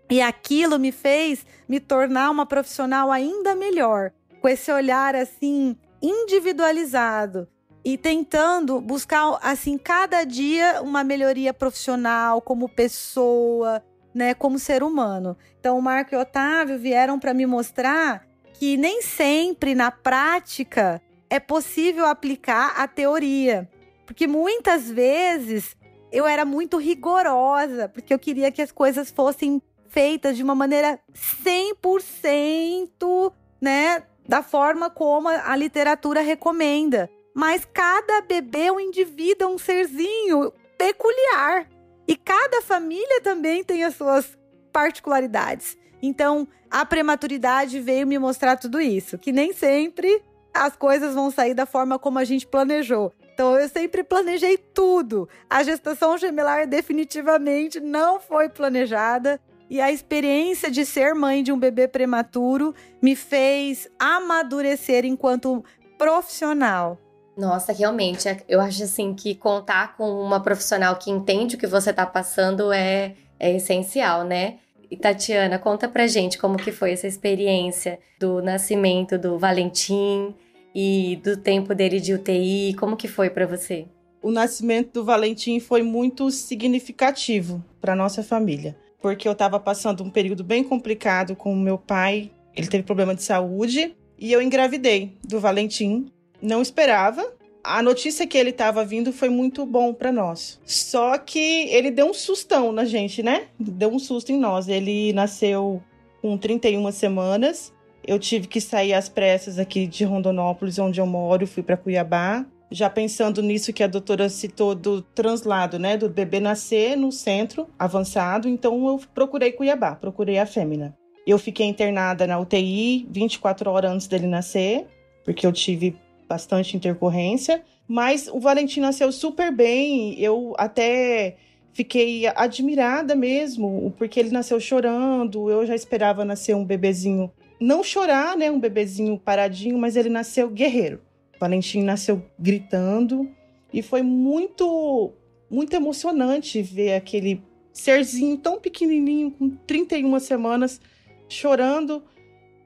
E 0.10 0.22
aquilo 0.22 0.78
me 0.78 0.92
fez 0.92 1.46
me 1.70 1.80
tornar 1.80 2.30
uma 2.30 2.46
profissional 2.46 3.12
ainda 3.12 3.56
melhor, 3.56 4.12
com 4.42 4.50
esse 4.50 4.72
olhar 4.72 5.16
assim 5.16 5.78
individualizado 6.02 7.48
e 7.84 7.98
tentando 7.98 8.82
buscar 8.82 9.40
assim 9.42 9.78
cada 9.78 10.26
dia 10.26 10.82
uma 10.82 11.04
melhoria 11.04 11.54
profissional 11.54 12.42
como 12.42 12.68
pessoa, 12.68 13.82
né, 14.14 14.34
como 14.34 14.60
ser 14.60 14.84
humano. 14.84 15.38
Então 15.60 15.78
o 15.78 15.82
Marco 15.82 16.14
e 16.14 16.18
o 16.18 16.22
Otávio 16.22 16.78
vieram 16.78 17.18
para 17.18 17.34
me 17.34 17.46
mostrar 17.46 18.28
que 18.54 18.76
nem 18.76 19.02
sempre 19.02 19.74
na 19.74 19.92
prática 19.92 21.02
é 21.30 21.40
possível 21.40 22.06
aplicar 22.06 22.74
a 22.78 22.88
teoria. 22.88 23.70
Porque 24.06 24.26
muitas 24.26 24.90
vezes 24.90 25.78
eu 26.12 26.26
era 26.26 26.44
muito 26.44 26.78
rigorosa, 26.78 27.88
porque 27.88 28.14
eu 28.14 28.20
queria 28.20 28.52
que 28.52 28.62
as 28.62 28.72
coisas 28.72 29.12
fossem 29.12 29.62
feitas 29.88 30.36
de 30.36 30.44
uma 30.44 30.56
maneira 30.56 31.00
100%, 31.44 33.32
né, 33.62 34.04
da 34.28 34.42
forma 34.42 34.90
como 34.90 35.28
a 35.28 35.56
literatura 35.56 36.22
recomenda. 36.22 37.10
Mas 37.34 37.66
cada 37.66 38.22
bebê 38.22 38.66
é 38.66 38.72
um 38.72 38.80
indivíduo, 38.80 39.48
é 39.48 39.52
um 39.52 39.58
serzinho 39.58 40.52
peculiar. 40.78 41.68
E 42.08 42.16
cada 42.16 42.62
família 42.62 43.22
também 43.22 43.64
tem 43.64 43.84
as 43.84 43.96
suas 43.96 44.38
particularidades. 44.72 45.78
Então, 46.02 46.48
a 46.72 46.86
prematuridade 46.86 47.80
veio 47.80 48.08
me 48.08 48.18
mostrar 48.18 48.58
tudo 48.58 48.80
isso, 48.80 49.18
que 49.18 49.32
nem 49.32 49.54
sempre 49.54 50.22
as 50.60 50.76
coisas 50.76 51.16
vão 51.16 51.32
sair 51.32 51.54
da 51.54 51.66
forma 51.66 51.98
como 51.98 52.20
a 52.20 52.26
gente 52.26 52.46
planejou. 52.46 53.14
Então 53.34 53.58
eu 53.58 53.70
sempre 53.70 54.04
planejei 54.04 54.58
tudo. 54.58 55.30
A 55.50 55.64
gestação 55.64 56.18
gemelar 56.18 56.68
definitivamente 56.68 57.80
não 57.80 58.20
foi 58.20 58.50
planejada. 58.50 59.40
E 59.70 59.80
a 59.80 59.90
experiência 59.90 60.70
de 60.70 60.86
ser 60.86 61.14
mãe 61.16 61.44
de 61.44 61.52
um 61.52 61.58
bebê 61.58 61.88
prematuro 61.88 62.76
me 63.02 63.16
fez 63.16 63.88
amadurecer 63.98 65.06
enquanto 65.06 65.64
profissional. 65.98 66.98
Nossa, 67.38 67.72
realmente, 67.72 68.28
é, 68.28 68.44
eu 68.50 68.60
acho 68.60 68.84
assim 68.84 69.14
que 69.14 69.36
contar 69.36 69.96
com 69.96 70.10
uma 70.22 70.42
profissional 70.42 70.98
que 70.98 71.10
entende 71.10 71.56
o 71.56 71.58
que 71.58 71.68
você 71.68 71.92
está 71.92 72.06
passando 72.06 72.74
é, 72.74 73.16
é 73.40 73.56
essencial, 73.56 74.26
né? 74.26 74.58
E 74.92 74.98
Tatiana, 74.98 75.58
conta 75.58 75.88
pra 75.88 76.08
gente 76.08 76.38
como 76.38 76.58
que 76.58 76.72
foi 76.72 76.92
essa 76.92 77.08
experiência 77.08 78.00
do 78.20 78.42
nascimento 78.42 79.18
do 79.18 79.38
Valentim 79.38 80.36
e 80.74 81.20
do 81.24 81.38
tempo 81.38 81.74
dele 81.74 82.00
de 82.00 82.14
UTI, 82.14 82.76
como 82.78 82.98
que 82.98 83.08
foi 83.08 83.30
para 83.30 83.46
você? 83.46 83.86
O 84.22 84.32
nascimento 84.32 84.94
do 84.94 85.06
Valentim 85.06 85.60
foi 85.60 85.82
muito 85.82 86.30
significativo 86.30 87.64
para 87.80 87.96
nossa 87.96 88.22
família, 88.22 88.78
porque 89.02 89.28
eu 89.28 89.32
estava 89.32 89.60
passando 89.60 90.04
um 90.04 90.10
período 90.10 90.44
bem 90.44 90.64
complicado 90.64 91.36
com 91.36 91.54
o 91.54 91.60
meu 91.60 91.78
pai, 91.78 92.32
ele 92.56 92.68
teve 92.68 92.84
problema 92.84 93.16
de 93.16 93.24
saúde 93.24 93.96
e 94.18 94.32
eu 94.32 94.42
engravidei 94.42 95.18
do 95.24 95.40
Valentim. 95.40 96.12
Não 96.42 96.62
esperava, 96.62 97.34
a 97.64 97.82
notícia 97.84 98.26
que 98.26 98.38
ele 98.38 98.50
estava 98.50 98.84
vindo 98.84 99.12
foi 99.12 99.30
muito 99.30 99.66
bom 99.66 99.94
para 99.94 100.12
nós. 100.12 100.60
Só 100.66 101.18
que 101.18 101.68
ele 101.70 101.92
deu 101.92 102.08
um 102.08 102.14
sustão 102.14 102.72
na 102.72 102.86
gente, 102.86 103.22
né? 103.22 103.48
Deu 103.60 103.90
um 103.90 104.00
susto 104.00 104.32
em 104.32 104.38
nós. 104.38 104.68
Ele 104.68 105.14
nasceu 105.14 105.82
com 106.22 106.38
31 106.38 106.92
semanas. 106.92 107.74
Eu 108.10 108.18
tive 108.18 108.48
que 108.48 108.60
sair 108.60 108.96
às 108.96 109.08
pressas 109.08 109.60
aqui 109.60 109.86
de 109.86 110.04
Rondonópolis, 110.04 110.80
onde 110.80 111.00
eu 111.00 111.06
moro, 111.06 111.46
fui 111.46 111.62
para 111.62 111.78
Cuiabá. 111.78 112.44
Já 112.72 112.90
pensando 112.90 113.40
nisso 113.44 113.72
que 113.72 113.84
a 113.84 113.88
doutora 113.88 114.28
citou 114.30 114.74
do 114.74 115.04
translado, 115.04 115.78
né, 115.78 115.96
do 115.96 116.10
bebê 116.10 116.40
nascer 116.40 116.98
no 116.98 117.12
centro 117.12 117.68
avançado, 117.78 118.50
então 118.50 118.88
eu 118.88 119.00
procurei 119.14 119.52
Cuiabá, 119.52 119.94
procurei 119.94 120.40
a 120.40 120.48
fêmea. 120.48 120.92
Eu 121.26 121.38
fiquei 121.38 121.68
internada 121.68 122.26
na 122.26 122.40
UTI 122.40 123.08
24 123.12 123.70
horas 123.70 123.92
antes 123.92 124.08
dele 124.08 124.26
nascer, 124.26 124.88
porque 125.24 125.46
eu 125.46 125.54
tive 125.54 125.96
bastante 126.28 126.76
intercorrência, 126.76 127.62
mas 127.88 128.28
o 128.28 128.40
Valentim 128.40 128.80
nasceu 128.80 129.12
super 129.12 129.52
bem. 129.52 130.20
Eu 130.20 130.56
até 130.58 131.38
fiquei 131.74 132.26
admirada 132.26 133.16
mesmo, 133.16 133.94
porque 134.00 134.20
ele 134.20 134.32
nasceu 134.32 134.60
chorando. 134.60 135.52
Eu 135.52 135.64
já 135.64 135.76
esperava 135.76 136.26
nascer 136.26 136.56
um 136.56 136.66
bebezinho, 136.66 137.32
não 137.60 137.84
chorar, 137.84 138.38
né, 138.38 138.50
um 138.50 138.60
bebezinho 138.60 139.18
paradinho, 139.20 139.78
mas 139.78 139.96
ele 139.96 140.10
nasceu 140.10 140.50
guerreiro. 140.50 141.02
O 141.36 141.40
Valentim 141.40 141.84
nasceu 141.84 142.24
gritando 142.38 143.30
e 143.74 143.82
foi 143.82 144.02
muito 144.02 145.14
muito 145.50 145.74
emocionante 145.74 146.62
ver 146.62 146.94
aquele 146.94 147.42
serzinho 147.74 148.38
tão 148.38 148.60
pequenininho 148.60 149.32
com 149.32 149.50
31 149.50 150.20
semanas 150.20 150.80
chorando. 151.28 152.04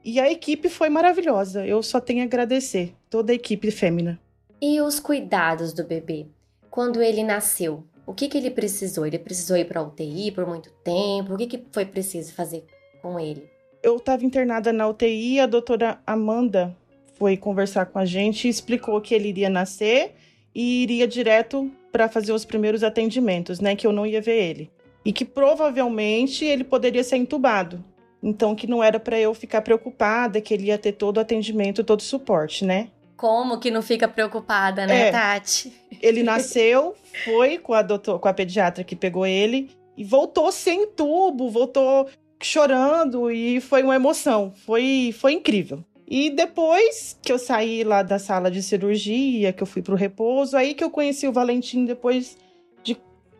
E 0.04 0.20
a 0.20 0.30
equipe 0.30 0.68
foi 0.68 0.90
maravilhosa. 0.90 1.66
Eu 1.66 1.82
só 1.82 1.98
tenho 1.98 2.20
a 2.20 2.24
agradecer 2.24 2.94
toda 3.08 3.32
a 3.32 3.34
equipe 3.34 3.70
fêmea. 3.70 4.20
E 4.60 4.80
os 4.82 5.00
cuidados 5.00 5.72
do 5.72 5.82
bebê? 5.82 6.26
Quando 6.70 7.00
ele 7.00 7.22
nasceu, 7.22 7.84
o 8.06 8.12
que, 8.12 8.28
que 8.28 8.36
ele 8.36 8.50
precisou? 8.50 9.06
Ele 9.06 9.18
precisou 9.18 9.56
ir 9.56 9.66
para 9.66 9.82
UTI 9.82 10.30
por 10.32 10.46
muito 10.46 10.70
tempo? 10.82 11.32
O 11.32 11.36
que, 11.38 11.46
que 11.46 11.64
foi 11.72 11.86
preciso 11.86 12.34
fazer 12.34 12.64
com 13.00 13.18
ele? 13.18 13.48
Eu 13.84 13.98
estava 13.98 14.24
internada 14.24 14.72
na 14.72 14.88
UTI, 14.88 15.40
a 15.40 15.46
doutora 15.46 15.98
Amanda 16.06 16.74
foi 17.18 17.36
conversar 17.36 17.84
com 17.84 17.98
a 17.98 18.06
gente 18.06 18.46
e 18.46 18.50
explicou 18.50 18.98
que 18.98 19.14
ele 19.14 19.28
iria 19.28 19.50
nascer 19.50 20.14
e 20.54 20.82
iria 20.82 21.06
direto 21.06 21.70
para 21.92 22.08
fazer 22.08 22.32
os 22.32 22.46
primeiros 22.46 22.82
atendimentos, 22.82 23.60
né? 23.60 23.76
Que 23.76 23.86
eu 23.86 23.92
não 23.92 24.06
ia 24.06 24.22
ver 24.22 24.42
ele. 24.42 24.70
E 25.04 25.12
que 25.12 25.22
provavelmente 25.22 26.46
ele 26.46 26.64
poderia 26.64 27.04
ser 27.04 27.18
entubado. 27.18 27.84
Então, 28.22 28.54
que 28.54 28.66
não 28.66 28.82
era 28.82 28.98
para 28.98 29.20
eu 29.20 29.34
ficar 29.34 29.60
preocupada, 29.60 30.40
que 30.40 30.54
ele 30.54 30.68
ia 30.68 30.78
ter 30.78 30.92
todo 30.92 31.18
o 31.18 31.20
atendimento, 31.20 31.84
todo 31.84 32.00
o 32.00 32.04
suporte, 32.04 32.64
né? 32.64 32.88
Como 33.18 33.60
que 33.60 33.70
não 33.70 33.82
fica 33.82 34.08
preocupada, 34.08 34.86
né, 34.86 35.08
É. 35.08 35.10
Tati? 35.10 35.70
Ele 36.00 36.22
nasceu, 36.22 36.94
foi 37.22 37.58
com 37.58 37.74
a, 37.74 37.82
doutor, 37.82 38.18
com 38.18 38.28
a 38.28 38.32
pediatra 38.32 38.82
que 38.82 38.96
pegou 38.96 39.26
ele 39.26 39.70
e 39.94 40.02
voltou 40.02 40.50
sem 40.50 40.86
tubo, 40.86 41.50
voltou 41.50 42.08
chorando 42.44 43.30
e 43.30 43.60
foi 43.60 43.82
uma 43.82 43.96
emoção. 43.96 44.52
Foi, 44.66 45.14
foi 45.18 45.32
incrível. 45.32 45.84
E 46.06 46.30
depois 46.30 47.18
que 47.22 47.32
eu 47.32 47.38
saí 47.38 47.82
lá 47.82 48.02
da 48.02 48.18
sala 48.18 48.50
de 48.50 48.62
cirurgia, 48.62 49.52
que 49.52 49.62
eu 49.62 49.66
fui 49.66 49.80
pro 49.80 49.96
repouso, 49.96 50.56
aí 50.56 50.74
que 50.74 50.84
eu 50.84 50.90
conheci 50.90 51.26
o 51.26 51.32
Valentim 51.32 51.84
depois 51.84 52.36
de 52.82 52.96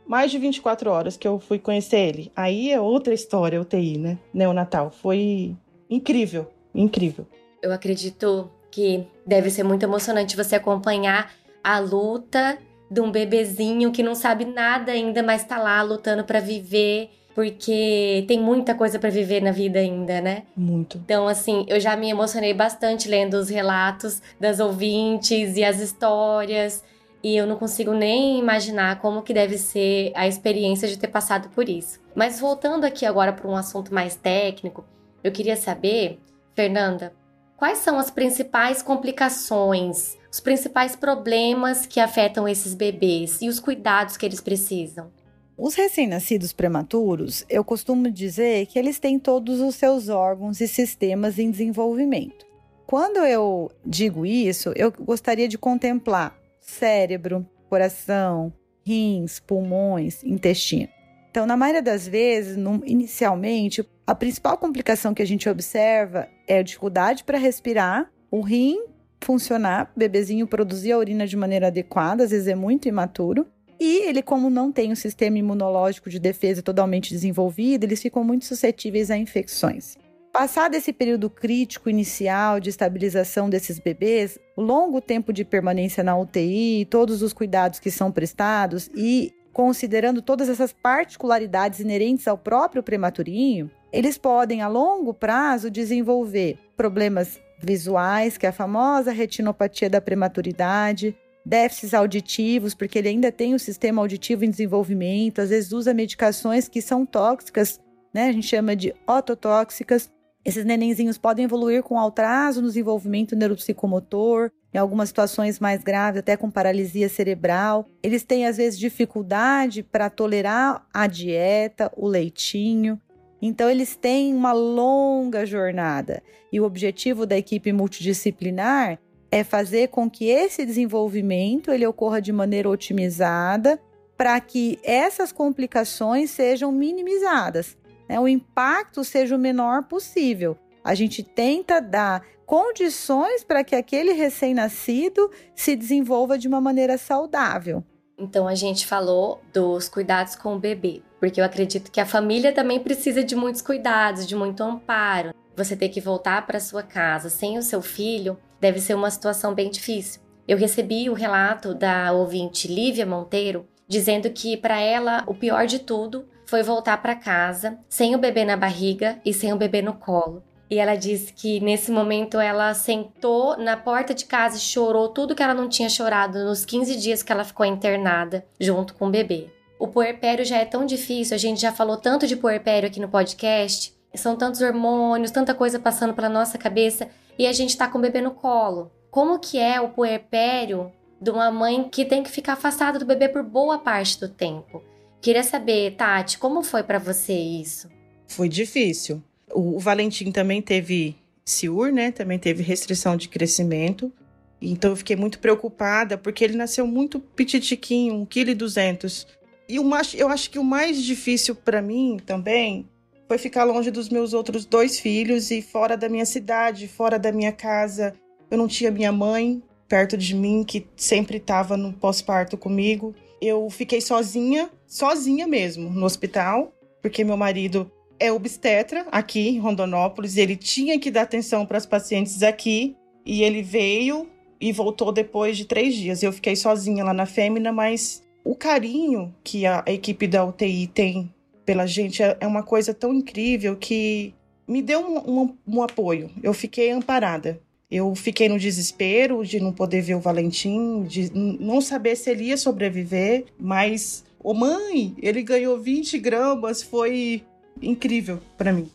mais 0.06 0.30
de 0.30 0.38
24 0.38 0.90
horas 0.90 1.16
que 1.16 1.28
eu 1.28 1.38
fui 1.38 1.58
conhecer 1.58 1.98
ele. 1.98 2.32
Aí 2.34 2.70
é 2.70 2.80
outra 2.80 3.12
história, 3.12 3.60
UTI, 3.60 3.98
né? 3.98 4.18
Neonatal. 4.32 4.90
Foi 4.90 5.54
incrível, 5.90 6.50
incrível. 6.74 7.26
Eu 7.62 7.72
acredito 7.72 8.50
que 8.70 9.06
deve 9.26 9.50
ser 9.50 9.62
muito 9.62 9.82
emocionante 9.82 10.36
você 10.36 10.56
acompanhar 10.56 11.32
a 11.62 11.78
luta 11.78 12.58
de 12.90 13.00
um 13.00 13.10
bebezinho 13.10 13.92
que 13.92 14.02
não 14.02 14.14
sabe 14.14 14.44
nada 14.44 14.92
ainda, 14.92 15.22
mas 15.22 15.44
tá 15.44 15.58
lá 15.58 15.80
lutando 15.82 16.24
pra 16.24 16.40
viver, 16.40 17.10
porque 17.34 18.24
tem 18.28 18.40
muita 18.40 18.74
coisa 18.74 18.98
pra 18.98 19.10
viver 19.10 19.42
na 19.42 19.50
vida 19.50 19.80
ainda, 19.80 20.20
né? 20.20 20.44
Muito. 20.56 20.98
Então, 20.98 21.26
assim, 21.26 21.66
eu 21.68 21.80
já 21.80 21.96
me 21.96 22.08
emocionei 22.08 22.54
bastante 22.54 23.08
lendo 23.08 23.34
os 23.34 23.48
relatos 23.48 24.22
das 24.38 24.60
ouvintes 24.60 25.56
e 25.56 25.64
as 25.64 25.80
histórias. 25.80 26.84
E 27.22 27.36
eu 27.36 27.46
não 27.46 27.56
consigo 27.56 27.92
nem 27.92 28.38
imaginar 28.38 29.00
como 29.00 29.22
que 29.22 29.34
deve 29.34 29.58
ser 29.58 30.12
a 30.14 30.28
experiência 30.28 30.86
de 30.86 30.96
ter 30.96 31.08
passado 31.08 31.48
por 31.48 31.68
isso. 31.68 31.98
Mas 32.14 32.38
voltando 32.38 32.84
aqui 32.84 33.04
agora 33.04 33.32
para 33.32 33.48
um 33.48 33.56
assunto 33.56 33.92
mais 33.92 34.14
técnico, 34.14 34.84
eu 35.22 35.32
queria 35.32 35.56
saber, 35.56 36.20
Fernanda, 36.54 37.12
quais 37.56 37.78
são 37.78 37.98
as 37.98 38.10
principais 38.10 38.82
complicações, 38.82 40.16
os 40.30 40.38
principais 40.38 40.94
problemas 40.94 41.86
que 41.86 41.98
afetam 41.98 42.46
esses 42.46 42.74
bebês 42.74 43.40
e 43.40 43.48
os 43.48 43.58
cuidados 43.58 44.16
que 44.16 44.26
eles 44.26 44.40
precisam? 44.40 45.10
Os 45.56 45.76
recém-nascidos 45.76 46.52
prematuros, 46.52 47.44
eu 47.48 47.62
costumo 47.62 48.10
dizer 48.10 48.66
que 48.66 48.76
eles 48.76 48.98
têm 48.98 49.20
todos 49.20 49.60
os 49.60 49.76
seus 49.76 50.08
órgãos 50.08 50.60
e 50.60 50.66
sistemas 50.66 51.38
em 51.38 51.48
desenvolvimento. 51.48 52.44
Quando 52.84 53.18
eu 53.18 53.70
digo 53.86 54.26
isso, 54.26 54.72
eu 54.74 54.90
gostaria 54.90 55.46
de 55.46 55.56
contemplar 55.56 56.36
cérebro, 56.60 57.46
coração, 57.70 58.52
rins, 58.84 59.38
pulmões, 59.38 60.24
intestino. 60.24 60.88
Então, 61.30 61.46
na 61.46 61.56
maioria 61.56 61.82
das 61.82 62.06
vezes, 62.06 62.56
inicialmente, 62.84 63.88
a 64.04 64.14
principal 64.14 64.58
complicação 64.58 65.14
que 65.14 65.22
a 65.22 65.26
gente 65.26 65.48
observa 65.48 66.28
é 66.48 66.58
a 66.58 66.62
dificuldade 66.62 67.22
para 67.22 67.38
respirar, 67.38 68.10
o 68.28 68.40
rim 68.40 68.84
funcionar, 69.20 69.90
o 69.94 69.98
bebezinho 69.98 70.46
produzir 70.46 70.92
a 70.92 70.98
urina 70.98 71.26
de 71.26 71.36
maneira 71.36 71.68
adequada, 71.68 72.24
às 72.24 72.30
vezes 72.30 72.48
é 72.48 72.54
muito 72.54 72.88
imaturo. 72.88 73.46
E 73.78 74.08
ele, 74.08 74.22
como 74.22 74.48
não 74.48 74.70
tem 74.70 74.92
um 74.92 74.96
sistema 74.96 75.38
imunológico 75.38 76.08
de 76.08 76.18
defesa 76.18 76.62
totalmente 76.62 77.10
desenvolvido, 77.10 77.84
eles 77.84 78.00
ficam 78.00 78.22
muito 78.22 78.44
suscetíveis 78.44 79.10
a 79.10 79.16
infecções. 79.16 79.96
Passado 80.32 80.74
esse 80.74 80.92
período 80.92 81.30
crítico 81.30 81.88
inicial 81.88 82.58
de 82.58 82.68
estabilização 82.68 83.48
desses 83.48 83.78
bebês, 83.78 84.36
o 84.56 84.62
longo 84.62 85.00
tempo 85.00 85.32
de 85.32 85.44
permanência 85.44 86.02
na 86.02 86.18
UTI, 86.18 86.86
todos 86.90 87.22
os 87.22 87.32
cuidados 87.32 87.78
que 87.78 87.90
são 87.90 88.10
prestados 88.10 88.90
e 88.96 89.32
considerando 89.52 90.20
todas 90.20 90.48
essas 90.48 90.72
particularidades 90.72 91.78
inerentes 91.78 92.26
ao 92.26 92.36
próprio 92.36 92.82
prematurinho, 92.82 93.70
eles 93.92 94.18
podem 94.18 94.60
a 94.60 94.66
longo 94.66 95.14
prazo 95.14 95.70
desenvolver 95.70 96.58
problemas 96.76 97.40
visuais, 97.60 98.36
que 98.36 98.44
é 98.44 98.48
a 98.48 98.52
famosa 98.52 99.12
retinopatia 99.12 99.88
da 99.88 100.00
prematuridade, 100.00 101.16
déficits 101.44 101.92
auditivos, 101.92 102.74
porque 102.74 102.98
ele 102.98 103.08
ainda 103.08 103.30
tem 103.30 103.54
o 103.54 103.58
sistema 103.58 104.00
auditivo 104.00 104.44
em 104.44 104.50
desenvolvimento, 104.50 105.40
às 105.40 105.50
vezes 105.50 105.72
usa 105.72 105.92
medicações 105.92 106.68
que 106.68 106.80
são 106.80 107.04
tóxicas, 107.04 107.78
né? 108.12 108.28
A 108.28 108.32
gente 108.32 108.46
chama 108.46 108.74
de 108.74 108.94
ototóxicas. 109.06 110.10
Esses 110.44 110.64
nenenzinhos 110.64 111.18
podem 111.18 111.46
evoluir 111.46 111.82
com 111.82 111.98
atraso 111.98 112.60
no 112.60 112.68
desenvolvimento 112.68 113.34
neuropsicomotor, 113.34 114.50
em 114.72 114.78
algumas 114.78 115.08
situações 115.08 115.58
mais 115.58 115.82
graves, 115.82 116.20
até 116.20 116.36
com 116.36 116.50
paralisia 116.50 117.08
cerebral. 117.08 117.86
Eles 118.02 118.24
têm, 118.24 118.46
às 118.46 118.56
vezes, 118.56 118.78
dificuldade 118.78 119.82
para 119.82 120.10
tolerar 120.10 120.86
a 120.92 121.06
dieta, 121.06 121.90
o 121.96 122.06
leitinho. 122.06 123.00
Então, 123.40 123.70
eles 123.70 123.96
têm 123.96 124.34
uma 124.34 124.52
longa 124.52 125.46
jornada. 125.46 126.22
E 126.52 126.60
o 126.60 126.64
objetivo 126.64 127.24
da 127.24 127.38
equipe 127.38 127.72
multidisciplinar 127.72 128.98
é 129.34 129.42
fazer 129.42 129.88
com 129.88 130.08
que 130.08 130.26
esse 130.26 130.64
desenvolvimento 130.64 131.72
ele 131.72 131.84
ocorra 131.84 132.22
de 132.22 132.32
maneira 132.32 132.70
otimizada 132.70 133.80
para 134.16 134.38
que 134.38 134.78
essas 134.84 135.32
complicações 135.32 136.30
sejam 136.30 136.70
minimizadas, 136.70 137.76
né? 138.08 138.20
o 138.20 138.28
impacto 138.28 139.02
seja 139.02 139.34
o 139.34 139.38
menor 139.38 139.88
possível. 139.88 140.56
A 140.84 140.94
gente 140.94 141.24
tenta 141.24 141.80
dar 141.80 142.24
condições 142.46 143.42
para 143.42 143.64
que 143.64 143.74
aquele 143.74 144.12
recém-nascido 144.12 145.28
se 145.52 145.74
desenvolva 145.74 146.38
de 146.38 146.46
uma 146.46 146.60
maneira 146.60 146.96
saudável. 146.96 147.82
Então 148.16 148.46
a 148.46 148.54
gente 148.54 148.86
falou 148.86 149.42
dos 149.52 149.88
cuidados 149.88 150.36
com 150.36 150.54
o 150.54 150.60
bebê, 150.60 151.02
porque 151.18 151.40
eu 151.40 151.44
acredito 151.44 151.90
que 151.90 152.00
a 152.00 152.06
família 152.06 152.52
também 152.52 152.78
precisa 152.78 153.24
de 153.24 153.34
muitos 153.34 153.62
cuidados, 153.62 154.28
de 154.28 154.36
muito 154.36 154.62
amparo. 154.62 155.34
Você 155.56 155.74
ter 155.74 155.88
que 155.88 156.00
voltar 156.00 156.46
para 156.46 156.60
sua 156.60 156.84
casa 156.84 157.28
sem 157.28 157.58
o 157.58 157.62
seu 157.62 157.82
filho 157.82 158.38
deve 158.64 158.80
ser 158.80 158.94
uma 158.94 159.10
situação 159.10 159.52
bem 159.52 159.68
difícil. 159.68 160.22
Eu 160.48 160.56
recebi 160.56 161.10
o 161.10 161.14
relato 161.14 161.74
da 161.74 162.10
ouvinte 162.12 162.66
Lívia 162.66 163.04
Monteiro 163.04 163.68
dizendo 163.86 164.30
que 164.30 164.56
para 164.56 164.80
ela 164.80 165.22
o 165.26 165.34
pior 165.34 165.66
de 165.66 165.78
tudo 165.78 166.26
foi 166.46 166.62
voltar 166.62 166.96
para 167.02 167.14
casa 167.14 167.78
sem 167.90 168.14
o 168.14 168.18
bebê 168.18 168.42
na 168.42 168.56
barriga 168.56 169.20
e 169.22 169.34
sem 169.34 169.52
o 169.52 169.56
bebê 169.56 169.82
no 169.82 169.92
colo. 169.92 170.42
E 170.70 170.78
ela 170.78 170.94
disse 170.94 171.30
que 171.30 171.60
nesse 171.60 171.90
momento 171.90 172.40
ela 172.40 172.72
sentou 172.72 173.58
na 173.58 173.76
porta 173.76 174.14
de 174.14 174.24
casa 174.24 174.56
e 174.56 174.60
chorou 174.60 175.10
tudo 175.10 175.34
que 175.34 175.42
ela 175.42 175.52
não 175.52 175.68
tinha 175.68 175.90
chorado 175.90 176.42
nos 176.42 176.64
15 176.64 176.96
dias 176.96 177.22
que 177.22 177.30
ela 177.30 177.44
ficou 177.44 177.66
internada 177.66 178.46
junto 178.58 178.94
com 178.94 179.08
o 179.08 179.10
bebê. 179.10 179.50
O 179.78 179.88
puerpério 179.88 180.42
já 180.42 180.56
é 180.56 180.64
tão 180.64 180.86
difícil, 180.86 181.34
a 181.34 181.38
gente 181.38 181.60
já 181.60 181.70
falou 181.70 181.98
tanto 181.98 182.26
de 182.26 182.34
puerpério 182.34 182.88
aqui 182.88 182.98
no 182.98 183.10
podcast. 183.10 183.92
São 184.14 184.36
tantos 184.36 184.62
hormônios, 184.62 185.32
tanta 185.32 185.52
coisa 185.52 185.78
passando 185.78 186.14
pela 186.14 186.30
nossa 186.30 186.56
cabeça 186.56 187.10
e 187.38 187.46
a 187.46 187.52
gente 187.52 187.76
tá 187.76 187.88
com 187.88 187.98
o 187.98 188.02
bebê 188.02 188.20
no 188.20 188.32
colo. 188.32 188.90
Como 189.10 189.38
que 189.38 189.58
é 189.58 189.80
o 189.80 189.90
puerpério 189.90 190.92
de 191.20 191.30
uma 191.30 191.50
mãe 191.50 191.88
que 191.88 192.04
tem 192.04 192.22
que 192.22 192.30
ficar 192.30 192.54
afastada 192.54 192.98
do 192.98 193.06
bebê 193.06 193.28
por 193.28 193.42
boa 193.42 193.78
parte 193.78 194.18
do 194.18 194.28
tempo? 194.28 194.82
Queria 195.20 195.42
saber, 195.42 195.94
Tati, 195.96 196.38
como 196.38 196.62
foi 196.62 196.82
para 196.82 196.98
você 196.98 197.32
isso? 197.32 197.88
Foi 198.26 198.48
difícil. 198.48 199.22
O, 199.52 199.76
o 199.76 199.78
Valentim 199.78 200.30
também 200.30 200.60
teve 200.60 201.16
CIUR, 201.44 201.92
né? 201.92 202.10
Também 202.10 202.38
teve 202.38 202.62
restrição 202.62 203.16
de 203.16 203.28
crescimento. 203.28 204.12
Então 204.60 204.90
eu 204.90 204.96
fiquei 204.96 205.16
muito 205.16 205.38
preocupada 205.38 206.18
porque 206.18 206.44
ele 206.44 206.56
nasceu 206.56 206.86
muito 206.86 207.20
pititiquinho, 207.20 208.14
1,2 208.26 208.74
kg. 208.74 209.26
E 209.68 209.78
o 209.78 209.84
mais, 209.84 210.14
eu 210.14 210.28
acho 210.28 210.50
que 210.50 210.58
o 210.58 210.64
mais 210.64 211.02
difícil 211.02 211.54
para 211.54 211.80
mim 211.80 212.18
também 212.24 212.88
foi 213.34 213.38
ficar 213.38 213.64
longe 213.64 213.90
dos 213.90 214.08
meus 214.08 214.32
outros 214.32 214.64
dois 214.64 215.00
filhos 215.00 215.50
e 215.50 215.60
fora 215.60 215.96
da 215.96 216.08
minha 216.08 216.24
cidade, 216.24 216.86
fora 216.86 217.18
da 217.18 217.32
minha 217.32 217.50
casa. 217.50 218.14
Eu 218.48 218.56
não 218.56 218.68
tinha 218.68 218.92
minha 218.92 219.10
mãe, 219.10 219.60
perto 219.88 220.16
de 220.16 220.36
mim, 220.36 220.62
que 220.62 220.86
sempre 220.94 221.38
estava 221.38 221.76
no 221.76 221.92
pós-parto 221.92 222.56
comigo. 222.56 223.12
Eu 223.40 223.68
fiquei 223.70 224.00
sozinha, 224.00 224.70
sozinha 224.86 225.48
mesmo, 225.48 225.90
no 225.90 226.06
hospital, 226.06 226.72
porque 227.02 227.24
meu 227.24 227.36
marido 227.36 227.90
é 228.20 228.30
obstetra 228.30 229.04
aqui 229.10 229.48
em 229.48 229.58
Rondonópolis, 229.58 230.36
ele 230.36 230.54
tinha 230.54 230.96
que 231.00 231.10
dar 231.10 231.22
atenção 231.22 231.66
para 231.66 231.78
as 231.78 231.86
pacientes 231.86 232.40
aqui, 232.40 232.96
e 233.26 233.42
ele 233.42 233.62
veio 233.62 234.28
e 234.60 234.70
voltou 234.70 235.10
depois 235.10 235.56
de 235.56 235.64
três 235.64 235.96
dias. 235.96 236.22
Eu 236.22 236.32
fiquei 236.32 236.54
sozinha 236.54 237.02
lá 237.02 237.12
na 237.12 237.26
Fêmea, 237.26 237.72
mas 237.72 238.22
o 238.44 238.54
carinho 238.54 239.34
que 239.42 239.66
a 239.66 239.82
equipe 239.88 240.28
da 240.28 240.44
UTI 240.44 240.86
tem 240.86 241.33
pela 241.64 241.86
gente 241.86 242.22
é, 242.22 242.36
é 242.40 242.46
uma 242.46 242.62
coisa 242.62 242.92
tão 242.92 243.12
incrível 243.12 243.76
que 243.76 244.34
me 244.66 244.82
deu 244.82 245.00
um, 245.00 245.42
um, 245.42 245.56
um, 245.66 245.82
apoio. 245.82 246.30
Eu 246.42 246.54
fiquei 246.54 246.90
amparada. 246.90 247.60
Eu 247.90 248.14
fiquei 248.14 248.48
no 248.48 248.58
desespero 248.58 249.44
de 249.44 249.60
não 249.60 249.72
poder 249.72 250.00
ver 250.00 250.14
o 250.14 250.20
Valentim, 250.20 251.04
de 251.04 251.30
não 251.32 251.80
saber 251.80 252.16
se 252.16 252.30
ele 252.30 252.44
ia 252.44 252.56
sobreviver, 252.56 253.44
mas, 253.58 254.24
ô 254.42 254.50
oh 254.50 254.54
mãe, 254.54 255.14
ele 255.20 255.42
ganhou 255.42 255.78
20 255.78 256.18
gramas, 256.18 256.82
foi 256.82 257.44
incrível 257.80 258.40
para 258.56 258.72
mim. 258.72 258.90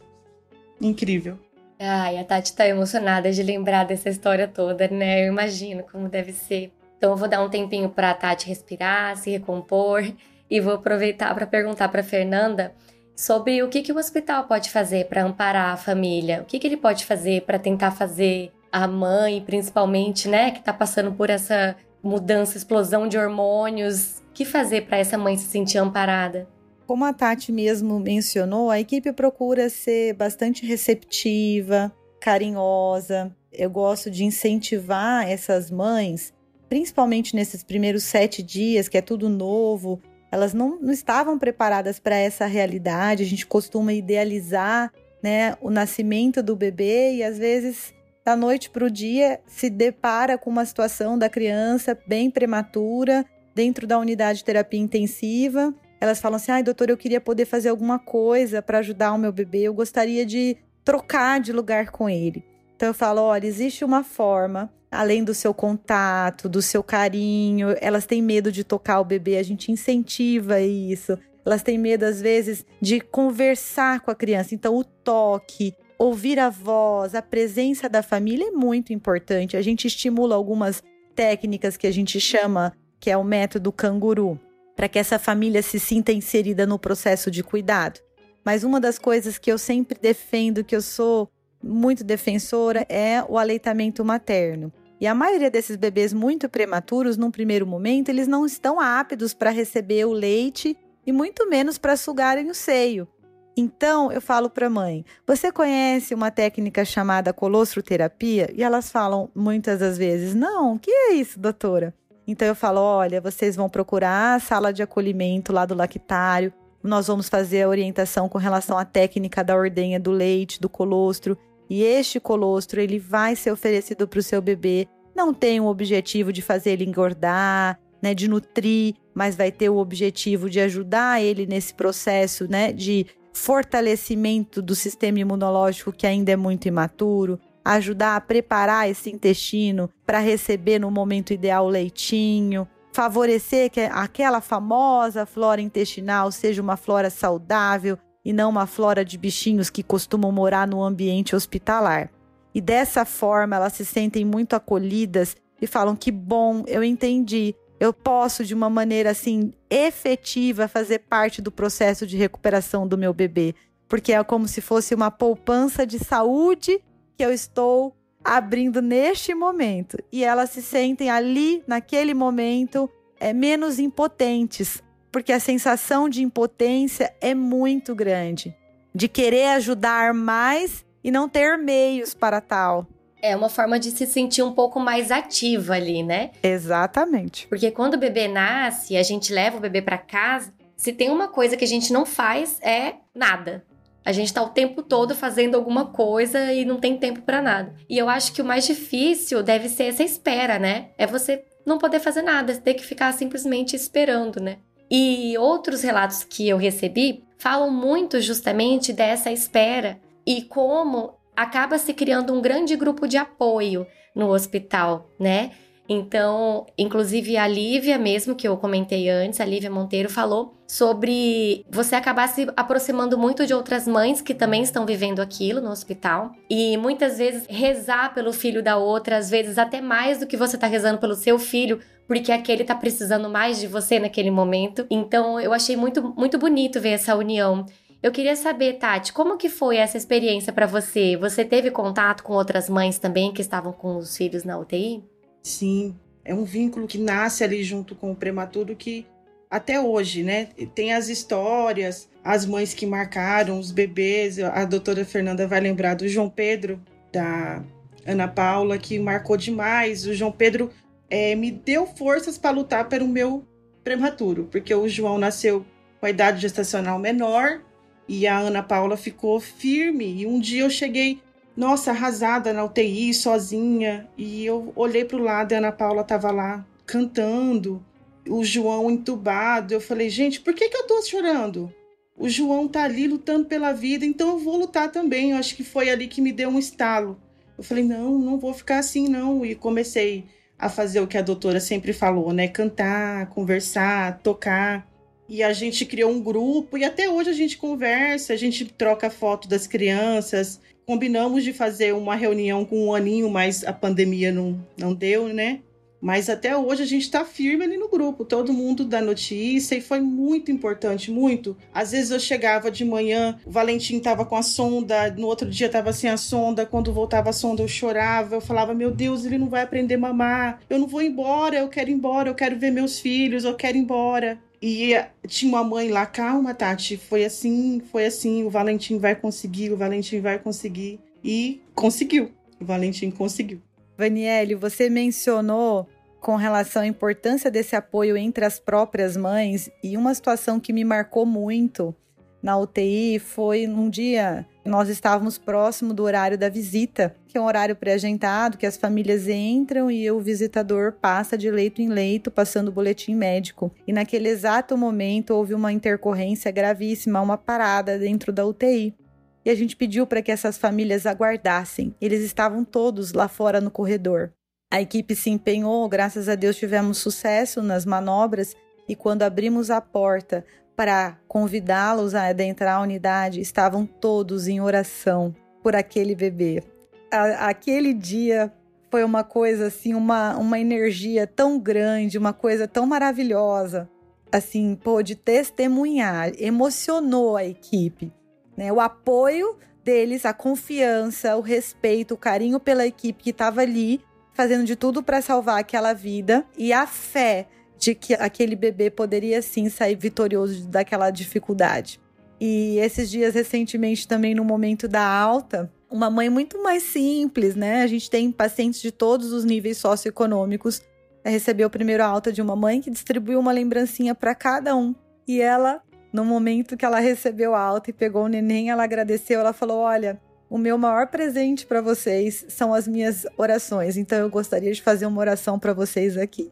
Incrível. 0.82 1.38
Ai, 1.80 2.18
a 2.18 2.26
Tati 2.26 2.54
tá 2.54 2.68
emocionada 2.68 3.32
de 3.32 3.42
lembrar 3.42 3.86
dessa 3.86 4.10
história 4.10 4.48
toda, 4.48 4.88
né? 4.90 5.24
Eu 5.26 5.32
imagino 5.32 5.84
como 5.90 6.10
deve 6.10 6.34
ser. 6.34 6.74
Então 6.98 7.12
eu 7.12 7.18
vou 7.18 7.30
dar 7.30 7.42
um 7.42 7.50
tempinho 7.50 7.90
para 7.90 8.12
a 8.12 8.14
Tati 8.14 8.48
respirar, 8.48 9.16
se 9.16 9.30
recompor 9.30 10.04
e 10.50 10.60
vou 10.60 10.74
aproveitar 10.74 11.34
para 11.34 11.46
perguntar 11.46 11.90
para 11.90 12.04
Fernanda 12.04 12.74
sobre 13.16 13.62
o 13.62 13.68
que, 13.68 13.82
que 13.82 13.92
o 13.92 13.98
hospital 13.98 14.46
pode 14.46 14.70
fazer 14.70 15.08
para 15.08 15.24
amparar 15.24 15.74
a 15.74 15.78
família, 15.78 16.42
o 16.42 16.46
que, 16.46 16.58
que 16.58 16.66
ele 16.66 16.78
pode 16.78 17.06
fazer 17.06 17.42
para 17.42 17.60
tentar 17.60 17.92
fazer 17.92 18.52
a 18.72 18.88
mãe, 18.88 19.42
principalmente, 19.42 20.28
né, 20.28 20.52
que 20.52 20.60
está 20.60 20.72
passando 20.72 21.12
por 21.12 21.30
essa 21.30 21.76
mudança, 22.02 22.58
explosão 22.58 23.08
de 23.08 23.18
hormônios, 23.18 24.20
o 24.30 24.34
que 24.34 24.46
fazer 24.46 24.86
para 24.86 24.98
essa 24.98 25.18
mãe 25.18 25.38
se 25.38 25.48
sentir 25.48 25.78
amparada? 25.78 26.48
Como 26.88 27.06
a 27.06 27.14
Tati 27.14 27.52
mesmo 27.52 28.00
mencionou, 28.00 28.72
a 28.72 28.80
equipe 28.80 29.12
procura 29.12 29.70
ser 29.70 30.14
bastante 30.14 30.66
receptiva, 30.66 31.92
carinhosa. 32.20 33.36
Eu 33.52 33.70
gosto 33.70 34.10
de 34.10 34.24
incentivar 34.24 35.30
essas 35.30 35.70
mães, 35.70 36.34
principalmente 36.68 37.36
nesses 37.36 37.64
primeiros 37.64 38.04
sete 38.04 38.42
dias, 38.42 38.88
que 38.88 38.98
é 38.98 39.02
tudo 39.02 39.30
novo. 39.30 40.02
Elas 40.32 40.54
não, 40.54 40.80
não 40.80 40.92
estavam 40.92 41.38
preparadas 41.40 42.00
para 42.00 42.16
essa 42.16 42.46
realidade. 42.46 43.24
A 43.24 43.26
gente 43.26 43.46
costuma 43.46 43.94
idealizar 43.94 44.92
né, 45.22 45.56
o 45.62 45.70
nascimento 45.70 46.42
do 46.42 46.56
bebê 46.56 47.16
e 47.16 47.24
às 47.24 47.38
vezes 47.38 47.94
da 48.24 48.36
noite 48.36 48.70
para 48.70 48.86
o 48.86 48.92
dia 48.92 49.40
se 49.48 49.70
depara 49.70 50.38
com 50.38 50.50
uma 50.50 50.66
situação 50.66 51.18
da 51.18 51.30
criança 51.30 51.98
bem 52.08 52.30
prematura 52.30 53.26
dentro 53.56 53.88
da 53.88 53.98
unidade 53.98 54.40
de 54.40 54.46
terapia 54.46 54.80
intensiva 54.80 55.74
elas 56.00 56.20
falam 56.20 56.38
assim: 56.38 56.52
ai, 56.52 56.64
doutor, 56.64 56.90
eu 56.90 56.98
queria 56.98 57.20
poder 57.20 57.46
fazer 57.46 57.70
alguma 57.70 58.00
coisa 58.00 58.62
para 58.62 58.80
ajudar 58.80 59.14
o 59.14 59.18
meu 59.18 59.32
bebê, 59.32 59.64
eu 59.64 59.74
gostaria 59.74 60.26
de 60.26 60.58
trocar 60.84 61.40
de 61.40 61.52
lugar 61.52 61.92
com 61.92 62.10
ele. 62.10 62.44
Então 62.76 62.88
eu 62.88 62.94
falo: 62.94 63.22
olha, 63.22 63.46
existe 63.46 63.84
uma 63.84 64.04
forma, 64.04 64.72
além 64.92 65.24
do 65.24 65.34
seu 65.34 65.54
contato, 65.54 66.50
do 66.50 66.62
seu 66.62 66.84
carinho, 66.84 67.76
elas 67.80 68.06
têm 68.06 68.22
medo 68.22 68.52
de 68.52 68.64
tocar 68.64 69.00
o 69.00 69.06
bebê, 69.06 69.38
a 69.38 69.44
gente 69.44 69.72
incentiva 69.72 70.60
isso. 70.60 71.18
Elas 71.46 71.64
têm 71.64 71.78
medo, 71.78 72.04
às 72.04 72.22
vezes, 72.22 72.66
de 72.82 73.00
conversar 73.00 74.02
com 74.02 74.12
a 74.12 74.16
criança. 74.16 74.54
Então, 74.54 74.76
o 74.76 74.84
toque, 74.84 75.74
ouvir 75.98 76.40
a 76.40 76.50
voz, 76.50 77.16
a 77.16 77.22
presença 77.22 77.90
da 77.90 78.04
família 78.04 78.50
é 78.50 78.52
muito 78.52 78.94
importante. 78.94 79.58
A 79.58 79.62
gente 79.62 79.88
estimula 79.88 80.36
algumas 80.36 80.84
técnicas 81.16 81.76
que 81.76 81.88
a 81.88 81.92
gente 81.92 82.20
chama, 82.20 82.74
que 83.00 83.10
é 83.10 83.18
o 83.18 83.24
método 83.24 83.72
canguru 83.72 84.40
para 84.80 84.88
que 84.88 84.98
essa 84.98 85.20
família 85.20 85.62
se 85.62 85.78
sinta 85.78 86.14
inserida 86.14 86.66
no 86.66 86.80
processo 86.80 87.30
de 87.30 87.44
cuidado. 87.44 88.00
Mas 88.46 88.64
uma 88.64 88.80
das 88.80 88.98
coisas 88.98 89.38
que 89.38 89.52
eu 89.52 89.58
sempre 89.58 90.00
defendo, 90.02 90.64
que 90.64 90.74
eu 90.74 90.82
sou 90.82 91.30
muito 91.62 92.02
defensora, 92.02 92.86
é 92.88 93.22
o 93.28 93.38
aleitamento 93.38 94.06
materno. 94.06 94.72
E 95.02 95.08
a 95.08 95.16
maioria 95.16 95.50
desses 95.50 95.78
bebês 95.78 96.14
muito 96.14 96.50
prematuros, 96.50 97.16
num 97.16 97.32
primeiro 97.32 97.66
momento, 97.66 98.10
eles 98.10 98.28
não 98.28 98.46
estão 98.46 98.80
aptos 98.80 99.34
para 99.34 99.50
receber 99.50 100.06
o 100.06 100.12
leite 100.12 100.78
e 101.08 101.12
muito 101.12 101.50
menos 101.50 101.78
para 101.78 101.96
sugarem 101.96 102.50
o 102.50 102.54
seio. 102.54 103.08
Então, 103.56 104.12
eu 104.12 104.22
falo 104.22 104.50
para 104.50 104.68
a 104.68 104.70
mãe: 104.70 105.06
"Você 105.26 105.52
conhece 105.52 106.14
uma 106.14 106.32
técnica 106.32 106.84
chamada 106.84 107.34
colostroterapia?" 107.34 108.50
E 108.54 108.64
elas 108.64 108.92
falam 108.92 109.30
muitas 109.34 109.80
das 109.80 109.98
vezes: 109.98 110.36
"Não, 110.36 110.76
o 110.76 110.80
que 110.80 110.92
é 110.92 111.14
isso, 111.14 111.40
doutora?" 111.40 111.94
Então 112.30 112.48
eu 112.48 112.54
falo: 112.54 112.80
olha, 112.80 113.20
vocês 113.20 113.56
vão 113.56 113.68
procurar 113.68 114.36
a 114.36 114.40
sala 114.40 114.72
de 114.72 114.84
acolhimento 114.84 115.52
lá 115.52 115.66
do 115.66 115.74
lactário. 115.74 116.54
Nós 116.84 117.08
vamos 117.08 117.28
fazer 117.28 117.64
a 117.64 117.68
orientação 117.68 118.30
com 118.30 118.38
relação 118.38 118.78
à 118.78 118.86
técnica 118.86 119.44
da 119.44 119.56
ordenha 119.56 120.00
do 120.00 120.12
leite, 120.12 120.62
do 120.62 120.70
colostro. 120.70 121.36
E 121.70 121.84
este 121.84 122.20
colostro 122.20 122.82
ele 122.82 122.98
vai 122.98 123.36
ser 123.36 123.52
oferecido 123.52 124.08
para 124.08 124.20
o 124.20 124.24
seu 124.24 124.42
bebê. 124.42 124.88
Não 125.16 125.34
tem 125.34 125.60
o 125.60 125.68
objetivo 125.68 126.34
de 126.34 126.42
fazer 126.42 126.72
ele 126.72 126.86
engordar, 126.86 127.80
né, 128.02 128.14
de 128.14 128.28
nutrir, 128.28 128.96
mas 129.14 129.36
vai 129.36 129.52
ter 129.52 129.70
o 129.70 129.78
objetivo 129.78 130.50
de 130.50 130.60
ajudar 130.60 131.22
ele 131.22 131.46
nesse 131.46 131.74
processo, 131.74 132.50
né, 132.50 132.72
de 132.72 133.06
fortalecimento 133.34 134.62
do 134.62 134.76
sistema 134.76 135.20
imunológico 135.20 135.92
que 135.92 136.08
ainda 136.08 136.32
é 136.32 136.36
muito 136.36 136.68
imaturo, 136.68 137.40
ajudar 137.64 138.16
a 138.16 138.22
preparar 138.22 138.90
esse 138.90 139.12
intestino 139.12 139.90
para 140.06 140.20
receber 140.20 140.80
no 140.80 140.90
momento 140.90 141.34
ideal 141.34 141.66
o 141.66 141.70
leitinho, 141.70 142.68
favorecer 142.92 143.70
que 143.70 143.82
aquela 143.82 144.42
famosa 144.42 145.26
flora 145.26 145.62
intestinal 145.62 146.32
seja 146.32 146.62
uma 146.62 146.76
flora 146.76 147.10
saudável 147.10 147.98
e 148.24 148.34
não 148.34 148.50
uma 148.50 148.68
flora 148.68 149.04
de 149.04 149.18
bichinhos 149.18 149.70
que 149.70 149.84
costumam 149.84 150.32
morar 150.32 150.68
no 150.68 150.84
ambiente 150.84 151.36
hospitalar. 151.36 152.12
E 152.54 152.62
dessa 152.62 153.06
forma 153.06 153.56
elas 153.56 153.74
se 153.74 153.86
sentem 153.86 154.26
muito 154.26 154.56
acolhidas 154.56 155.36
e 155.62 155.68
falam 155.68 155.96
que 155.96 156.12
bom, 156.12 156.64
eu 156.68 156.84
entendi. 156.84 157.56
Eu 157.80 157.94
posso 157.94 158.44
de 158.44 158.54
uma 158.54 158.70
maneira 158.70 159.12
assim 159.12 159.54
efetiva 159.70 160.68
fazer 160.68 161.00
parte 161.00 161.42
do 161.42 161.52
processo 161.52 162.06
de 162.06 162.18
recuperação 162.18 162.88
do 162.88 162.98
meu 162.98 163.14
bebê, 163.14 163.56
porque 163.88 164.12
é 164.12 164.24
como 164.24 164.48
se 164.48 164.62
fosse 164.62 164.94
uma 164.94 165.10
poupança 165.10 165.86
de 165.86 165.98
saúde 165.98 166.82
que 167.18 167.24
eu 167.24 167.32
estou 167.32 167.96
abrindo 168.24 168.82
neste 168.82 169.34
momento. 169.34 169.98
E 170.12 170.24
elas 170.24 170.50
se 170.50 170.62
sentem 170.62 171.10
ali, 171.10 171.64
naquele 171.66 172.14
momento, 172.14 172.90
é, 173.20 173.34
menos 173.34 173.80
impotentes, 173.80 174.84
porque 175.12 175.32
a 175.32 175.40
sensação 175.40 176.08
de 176.08 176.22
impotência 176.22 177.14
é 177.20 177.34
muito 177.34 177.96
grande, 177.96 178.56
de 178.94 179.08
querer 179.08 179.50
ajudar 179.56 180.14
mais 180.14 180.86
e 181.04 181.12
não 181.12 181.28
ter 181.28 181.58
meios 181.58 182.14
para 182.14 182.42
tal. 182.42 182.88
É 183.22 183.36
uma 183.36 183.50
forma 183.50 183.78
de 183.78 183.92
se 183.92 184.06
sentir 184.06 184.42
um 184.44 184.54
pouco 184.54 184.80
mais 184.80 185.12
ativa 185.12 185.74
ali, 185.74 186.04
né? 186.04 186.32
Exatamente. 186.42 187.48
Porque 187.48 187.70
quando 187.70 187.96
o 187.96 188.00
bebê 188.00 188.28
nasce, 188.28 188.96
a 188.96 189.04
gente 189.04 189.34
leva 189.34 189.58
o 189.58 189.62
bebê 189.62 189.82
para 189.82 189.98
casa, 189.98 190.54
se 190.78 190.94
tem 190.94 191.10
uma 191.10 191.28
coisa 191.28 191.58
que 191.58 191.66
a 191.66 191.68
gente 191.68 191.92
não 191.92 192.06
faz 192.06 192.58
é 192.62 192.96
nada. 193.14 193.66
A 194.06 194.14
gente 194.14 194.34
tá 194.34 194.42
o 194.42 194.50
tempo 194.50 194.82
todo 194.82 195.14
fazendo 195.14 195.56
alguma 195.56 195.88
coisa 195.88 196.54
e 196.54 196.64
não 196.64 196.80
tem 196.80 196.98
tempo 196.98 197.22
para 197.22 197.42
nada. 197.42 197.76
E 197.90 197.98
eu 197.98 198.08
acho 198.08 198.32
que 198.32 198.42
o 198.42 198.46
mais 198.46 198.66
difícil 198.66 199.44
deve 199.44 199.68
ser 199.68 199.84
essa 199.84 200.04
espera, 200.04 200.58
né? 200.58 200.92
É 200.98 201.06
você 201.06 201.44
não 201.66 201.78
poder 201.78 202.00
fazer 202.00 202.22
nada, 202.22 202.56
ter 202.56 202.74
que 202.74 202.86
ficar 202.86 203.14
simplesmente 203.14 203.76
esperando, 203.76 204.42
né? 204.42 204.58
E 204.90 205.38
outros 205.38 205.82
relatos 205.82 206.24
que 206.24 206.48
eu 206.48 206.58
recebi 206.58 207.24
falam 207.38 207.72
muito 207.72 208.20
justamente 208.20 208.92
dessa 208.92 209.32
espera 209.32 210.00
e 210.26 210.42
como 210.42 211.14
acaba 211.36 211.78
se 211.78 211.94
criando 211.94 212.34
um 212.34 212.42
grande 212.42 212.76
grupo 212.76 213.08
de 213.08 213.18
apoio 213.18 213.88
no 214.16 214.30
hospital, 214.30 215.10
né? 215.20 215.52
Então, 215.90 216.68
inclusive 216.78 217.36
a 217.36 217.48
Lívia 217.48 217.98
mesmo, 217.98 218.36
que 218.36 218.48
eu 218.48 218.56
comentei 218.56 219.10
antes, 219.10 219.42
a 219.42 219.46
Lívia 219.46 219.72
Monteiro 219.72 220.08
falou 220.08 220.54
sobre 220.68 221.66
você 221.68 221.96
acabar 221.96 222.28
se 222.28 222.48
aproximando 222.56 223.18
muito 223.18 223.44
de 223.48 223.56
outras 223.56 223.88
mães 223.88 224.22
que 224.22 224.36
também 224.36 224.62
estão 224.62 224.86
vivendo 224.86 225.20
aquilo 225.20 225.60
no 225.60 225.72
hospital 225.72 226.32
e 226.48 226.78
muitas 226.78 227.18
vezes 227.18 227.48
rezar 227.50 228.14
pelo 228.14 228.32
filho 228.32 228.62
da 228.62 228.78
outra, 228.78 229.18
às 229.18 229.32
vezes 229.32 229.58
até 229.58 229.82
mais 229.82 230.20
do 230.20 230.28
que 230.28 230.38
você 230.38 230.60
tá 230.60 230.68
rezando 230.68 231.00
pelo 231.00 231.16
seu 231.16 231.40
filho, 231.40 231.80
porque 232.08 232.32
aquele 232.32 232.64
tá 232.64 232.76
precisando 232.76 233.28
mais 233.28 233.60
de 233.60 233.66
você 233.66 233.98
naquele 233.98 234.30
momento. 234.30 234.86
Então, 234.92 235.40
eu 235.40 235.52
achei 235.52 235.76
muito 235.76 236.14
muito 236.16 236.38
bonito 236.38 236.80
ver 236.80 236.90
essa 236.90 237.16
união. 237.16 237.66
Eu 238.02 238.12
queria 238.12 238.36
saber, 238.36 238.74
Tati, 238.74 239.12
como 239.12 239.38
que 239.38 239.50
foi 239.50 239.78
essa 239.78 239.98
experiência 239.98 240.54
para 240.54 240.68
você? 240.68 241.18
Você 241.18 241.44
teve 241.44 241.72
contato 241.72 242.24
com 242.24 242.34
outras 242.34 242.70
mães 242.70 243.00
também 243.00 243.34
que 243.34 243.42
estavam 243.42 243.74
com 243.74 243.98
os 243.98 244.16
filhos 244.16 244.44
na 244.44 244.58
UTI? 244.58 245.04
Sim, 245.42 245.96
é 246.24 246.34
um 246.34 246.44
vínculo 246.44 246.88
que 246.88 246.98
nasce 246.98 247.44
ali 247.44 247.64
junto 247.64 247.96
com 247.96 248.12
o 248.12 248.16
prematuro 248.16 248.76
que 248.76 249.06
até 249.50 249.80
hoje, 249.80 250.24
né? 250.24 250.50
Tem 250.76 250.94
as 250.94 251.10
histórias, 251.10 252.08
as 252.24 252.46
mães 252.46 252.74
que 252.74 252.86
marcaram 252.86 253.58
os 253.58 253.72
bebês. 253.72 254.38
A 254.40 254.64
doutora 254.66 255.04
Fernanda 255.04 255.48
vai 255.48 255.60
lembrar 255.60 255.96
do 255.96 256.08
João 256.08 256.30
Pedro, 256.30 256.80
da 257.12 257.64
Ana 258.06 258.28
Paula, 258.28 258.78
que 258.78 259.00
marcou 259.00 259.36
demais. 259.36 260.06
O 260.06 260.14
João 260.14 260.32
Pedro 260.32 260.70
é, 261.10 261.34
me 261.36 261.52
deu 261.52 261.88
forças 261.88 262.38
para 262.38 262.56
lutar 262.56 262.88
pelo 262.88 263.08
meu 263.08 263.44
prematuro, 263.84 264.48
porque 264.52 264.74
o 264.74 264.88
João 264.88 265.18
nasceu 265.18 265.66
com 266.00 266.06
a 266.06 266.10
idade 266.10 266.42
gestacional 266.42 267.00
menor 267.00 267.62
e 268.08 268.28
a 268.28 268.38
Ana 268.38 268.62
Paula 268.62 268.96
ficou 268.96 269.40
firme. 269.40 270.22
E 270.22 270.28
um 270.28 270.40
dia 270.40 270.62
eu 270.62 270.70
cheguei, 270.70 271.20
nossa, 271.60 271.92
arrasada 271.92 272.54
na 272.54 272.64
UTI, 272.64 273.14
sozinha, 273.14 274.08
e 274.18 274.46
eu 274.46 274.72
olhei 274.78 275.04
para 275.04 275.18
o 275.18 275.22
lado 275.22 275.52
e 275.52 275.56
a 275.56 275.58
Ana 275.58 275.74
Paula 275.74 276.04
estava 276.04 276.32
lá 276.32 276.66
cantando, 276.86 277.86
o 278.26 278.46
João 278.46 278.90
entubado. 278.90 279.74
Eu 279.74 279.82
falei, 279.82 280.10
gente, 280.10 280.40
por 280.40 280.54
que, 280.54 280.70
que 280.70 280.78
eu 280.78 280.88
tô 280.88 281.02
chorando? 281.02 281.70
O 282.18 282.30
João 282.30 282.66
tá 282.66 282.84
ali 282.84 283.10
lutando 283.10 283.44
pela 283.44 283.74
vida, 283.74 284.06
então 284.06 284.30
eu 284.30 284.40
vou 284.40 284.56
lutar 284.56 284.90
também. 284.90 285.32
Eu 285.32 285.38
acho 285.38 285.54
que 285.54 285.66
foi 285.66 285.90
ali 285.90 286.08
que 286.08 286.22
me 286.22 286.32
deu 286.32 286.48
um 286.48 286.58
estalo. 286.58 287.20
Eu 287.58 287.64
falei, 287.64 287.84
não, 287.84 288.18
não 288.18 288.40
vou 288.40 288.54
ficar 288.54 288.80
assim, 288.80 289.10
não. 289.10 289.46
E 289.46 289.54
comecei 289.54 290.24
a 290.58 290.70
fazer 290.70 291.02
o 291.02 291.08
que 291.08 291.18
a 291.18 291.22
doutora 291.22 291.60
sempre 291.60 291.92
falou, 291.92 292.32
né? 292.32 292.48
Cantar, 292.48 293.28
conversar, 293.32 294.20
tocar. 294.20 294.88
E 295.30 295.44
a 295.44 295.54
gente 295.54 295.86
criou 295.86 296.10
um 296.10 296.20
grupo 296.20 296.76
e 296.76 296.84
até 296.84 297.08
hoje 297.08 297.30
a 297.30 297.34
gente 297.34 297.56
conversa, 297.56 298.34
a 298.34 298.36
gente 298.36 298.66
troca 298.66 299.12
foto 299.12 299.48
das 299.48 299.68
crianças. 299.68 300.60
Combinamos 300.88 301.44
de 301.44 301.54
fazer 301.54 301.94
uma 301.94 302.16
reunião 302.16 302.66
com 302.66 302.88
um 302.88 302.96
aninho, 302.96 303.30
mas 303.30 303.64
a 303.64 303.72
pandemia 303.72 304.32
não, 304.32 304.60
não 304.76 304.92
deu, 304.92 305.28
né? 305.28 305.60
Mas 306.02 306.30
até 306.30 306.58
hoje 306.58 306.82
a 306.82 306.86
gente 306.86 307.04
está 307.04 307.24
firme 307.24 307.64
ali 307.64 307.78
no 307.78 307.90
grupo, 307.90 308.26
todo 308.26 308.54
mundo 308.54 308.86
dá 308.86 309.02
notícia 309.02 309.76
e 309.76 309.82
foi 309.82 310.00
muito 310.00 310.50
importante, 310.50 311.12
muito. 311.12 311.56
Às 311.72 311.92
vezes 311.92 312.10
eu 312.10 312.20
chegava 312.20 312.72
de 312.72 312.84
manhã, 312.84 313.38
o 313.46 313.52
Valentim 313.52 313.98
estava 313.98 314.26
com 314.26 314.36
a 314.36 314.42
sonda, 314.42 315.12
no 315.12 315.28
outro 315.28 315.48
dia 315.48 315.68
estava 315.68 315.94
sem 315.94 316.10
a 316.10 316.18
sonda, 316.18 316.66
quando 316.66 316.94
voltava 316.94 317.30
a 317.30 317.34
sonda 317.34 317.62
eu 317.62 317.68
chorava, 317.68 318.36
eu 318.36 318.42
falava: 318.42 318.74
"Meu 318.74 318.90
Deus, 318.90 319.26
ele 319.26 319.38
não 319.38 319.50
vai 319.50 319.62
aprender 319.62 319.96
a 319.96 320.00
mamar. 320.00 320.62
Eu 320.70 320.80
não 320.80 320.88
vou 320.88 321.04
embora, 321.04 321.58
eu 321.58 321.68
quero 321.68 321.90
ir 321.92 321.94
embora, 321.94 322.30
eu 322.30 322.36
quero 322.36 322.58
ver 322.58 322.72
meus 322.72 323.00
filhos, 323.00 323.44
eu 323.44 323.54
quero 323.54 323.78
ir 323.78 323.82
embora". 323.82 324.40
E 324.62 324.94
tinha 325.28 325.52
uma 325.52 325.64
mãe 325.64 325.90
lá, 325.90 326.06
calma, 326.06 326.54
Tati, 326.54 326.98
foi 326.98 327.24
assim, 327.24 327.82
foi 327.92 328.06
assim, 328.06 328.44
o 328.44 328.50
Valentim 328.50 328.98
vai 328.98 329.16
conseguir, 329.16 329.72
o 329.72 329.78
Valentim 329.78 330.20
vai 330.20 330.38
conseguir. 330.38 331.00
E 331.24 331.62
conseguiu. 331.74 332.32
O 332.60 332.66
Valentim 332.66 333.10
conseguiu. 333.10 333.62
Vaniele, 333.98 334.56
você 334.56 334.90
mencionou 334.90 335.88
com 336.20 336.36
relação 336.36 336.82
à 336.82 336.88
importância 336.88 337.50
desse 337.50 337.76
apoio 337.76 338.18
entre 338.18 338.44
as 338.44 338.60
próprias 338.60 339.16
mães 339.16 339.70
e 339.84 339.96
uma 339.96 340.14
situação 340.14 340.60
que 340.60 340.74
me 340.74 340.84
marcou 340.84 341.26
muito 341.26 341.96
na 342.42 342.58
UTI 342.58 343.20
foi 343.20 343.68
num 343.68 343.90
dia 343.90 344.46
nós 344.70 344.88
estávamos 344.88 345.38
próximo 345.38 345.94
do 345.94 346.04
horário 346.04 346.38
da 346.38 346.48
visita, 346.48 347.16
que 347.28 347.38
é 347.38 347.42
um 347.42 347.46
horário 347.46 347.76
pré-agendado, 347.76 348.58
que 348.58 348.66
as 348.66 348.78
famílias 348.78 349.28
entram 349.28 349.90
e 349.90 350.10
o 350.12 350.22
visitador 350.22 350.94
passa 350.94 351.38
de 351.38 351.50
leito 351.50 351.82
em 351.82 351.90
leito, 351.90 352.30
passando 352.30 352.70
o 352.70 352.72
boletim 352.72 353.16
médico. 353.16 353.74
E 353.88 353.92
naquele 353.92 354.30
exato 354.30 354.78
momento 354.78 355.32
houve 355.32 355.54
uma 355.54 355.74
intercorrência 355.74 356.52
gravíssima, 356.52 357.20
uma 357.20 357.38
parada 357.38 357.98
dentro 357.98 358.32
da 358.32 358.46
UTI 358.46 358.96
e 359.44 359.50
a 359.50 359.56
gente 359.56 359.76
pediu 359.76 360.06
para 360.06 360.22
que 360.22 360.32
essas 360.32 360.58
famílias 360.58 361.06
aguardassem. 361.06 361.96
Eles 362.00 362.24
estavam 362.24 362.64
todos 362.64 363.14
lá 363.14 363.28
fora 363.28 363.60
no 363.60 363.72
corredor. 363.72 364.32
A 364.72 364.80
equipe 364.80 365.16
se 365.16 365.32
empenhou, 365.32 365.90
graças 365.90 366.30
a 366.30 366.36
Deus 366.36 366.56
tivemos 366.56 367.00
sucesso 367.00 367.64
nas 367.64 367.86
manobras 367.86 368.56
e 368.88 368.96
quando 368.96 369.24
abrimos 369.24 369.72
a 369.72 369.82
porta 369.82 370.46
para 370.80 371.20
convidá-los 371.28 372.16
a 372.16 372.28
adentrar 372.28 372.78
a 372.78 372.82
unidade, 372.82 373.42
estavam 373.42 373.86
todos 373.86 374.48
em 374.48 374.62
oração 374.62 375.36
por 375.62 375.76
aquele 375.76 376.16
bebê. 376.16 376.64
A, 377.12 377.50
aquele 377.50 377.94
dia 377.94 378.50
foi 378.90 379.04
uma 379.04 379.22
coisa 379.22 379.68
assim, 379.68 379.94
uma, 379.94 380.38
uma 380.38 380.58
energia 380.58 381.28
tão 381.28 381.60
grande, 381.60 382.18
uma 382.18 382.32
coisa 382.32 382.66
tão 382.66 382.86
maravilhosa. 382.86 383.90
Assim, 384.32 384.74
pôde 384.74 385.16
testemunhar, 385.16 386.32
emocionou 386.38 387.36
a 387.36 387.44
equipe 387.44 388.14
né? 388.60 388.74
O 388.74 388.82
apoio 388.82 389.58
deles, 389.86 390.26
a 390.26 390.34
confiança, 390.34 391.38
o 391.38 391.42
respeito, 391.42 392.14
o 392.14 392.18
carinho 392.18 392.60
pela 392.60 392.86
equipe 392.86 393.24
que 393.24 393.30
estava 393.30 393.62
ali, 393.62 394.02
fazendo 394.34 394.66
de 394.66 394.76
tudo 394.76 395.02
para 395.02 395.22
salvar 395.22 395.60
aquela 395.62 395.94
vida 395.94 396.46
e 396.58 396.74
a 396.74 396.86
fé 396.86 397.48
de 397.80 397.96
que 397.96 398.14
aquele 398.14 398.56
bebê 398.56 398.92
poderia 398.92 399.42
sim 399.42 399.70
sair 399.70 399.96
vitorioso 399.96 400.68
daquela 400.68 401.10
dificuldade. 401.10 402.00
E 402.40 402.78
esses 402.78 403.10
dias 403.10 403.34
recentemente 403.34 404.08
também 404.08 404.36
no 404.36 404.44
momento 404.44 404.88
da 404.88 405.06
alta, 405.06 405.72
uma 405.90 406.10
mãe 406.10 406.30
muito 406.30 406.62
mais 406.62 406.84
simples, 406.84 407.56
né? 407.56 407.82
A 407.82 407.88
gente 407.88 408.10
tem 408.10 408.32
pacientes 408.32 408.82
de 408.82 408.92
todos 408.92 409.32
os 409.32 409.46
níveis 409.46 409.78
socioeconômicos. 409.78 410.82
Recebeu 411.24 411.68
o 411.68 411.72
primeiro 411.72 412.04
alta 412.04 412.32
de 412.32 412.42
uma 412.42 412.56
mãe 412.56 412.82
que 412.82 412.92
distribuiu 412.92 413.40
uma 413.40 413.52
lembrancinha 413.52 414.14
para 414.14 414.36
cada 414.36 414.76
um. 414.76 414.94
E 415.28 415.42
ela 415.42 415.82
no 416.12 416.26
momento 416.26 416.76
que 416.76 416.86
ela 416.86 417.00
recebeu 417.00 417.54
a 417.54 417.62
alta 417.62 417.92
e 417.92 417.94
pegou 417.94 418.24
o 418.24 418.28
neném, 418.28 418.70
ela 418.70 418.84
agradeceu, 418.84 419.40
ela 419.40 419.54
falou: 419.54 419.80
"Olha, 419.80 420.20
o 420.50 420.58
meu 420.58 420.78
maior 420.78 421.08
presente 421.08 421.66
para 421.66 421.82
vocês 421.82 422.46
são 422.50 422.74
as 422.74 422.88
minhas 422.88 423.26
orações, 423.38 423.96
então 423.96 424.18
eu 424.18 424.30
gostaria 424.30 424.72
de 424.72 424.82
fazer 424.82 425.06
uma 425.06 425.22
oração 425.22 425.60
para 425.60 425.74
vocês 425.74 426.18
aqui". 426.18 426.52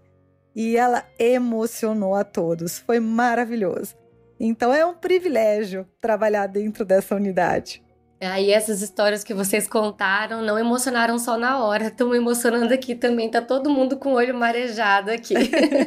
E 0.57 0.75
ela 0.75 1.05
emocionou 1.19 2.15
a 2.15 2.23
todos, 2.23 2.79
foi 2.79 2.99
maravilhoso. 2.99 3.95
Então 4.39 4.73
é 4.73 4.83
um 4.83 4.95
privilégio 4.95 5.87
trabalhar 6.01 6.47
dentro 6.47 6.83
dessa 6.83 7.13
unidade. 7.13 7.83
Aí 8.19 8.51
essas 8.51 8.81
histórias 8.81 9.23
que 9.23 9.35
vocês 9.35 9.67
contaram 9.67 10.41
não 10.41 10.57
emocionaram 10.57 11.19
só 11.19 11.37
na 11.37 11.63
hora, 11.63 11.89
estão 11.89 12.15
emocionando 12.15 12.73
aqui 12.73 12.95
também, 12.95 13.29
tá 13.29 13.39
todo 13.39 13.69
mundo 13.69 13.97
com 13.97 14.13
o 14.13 14.15
olho 14.15 14.33
marejado 14.33 15.11
aqui. 15.11 15.35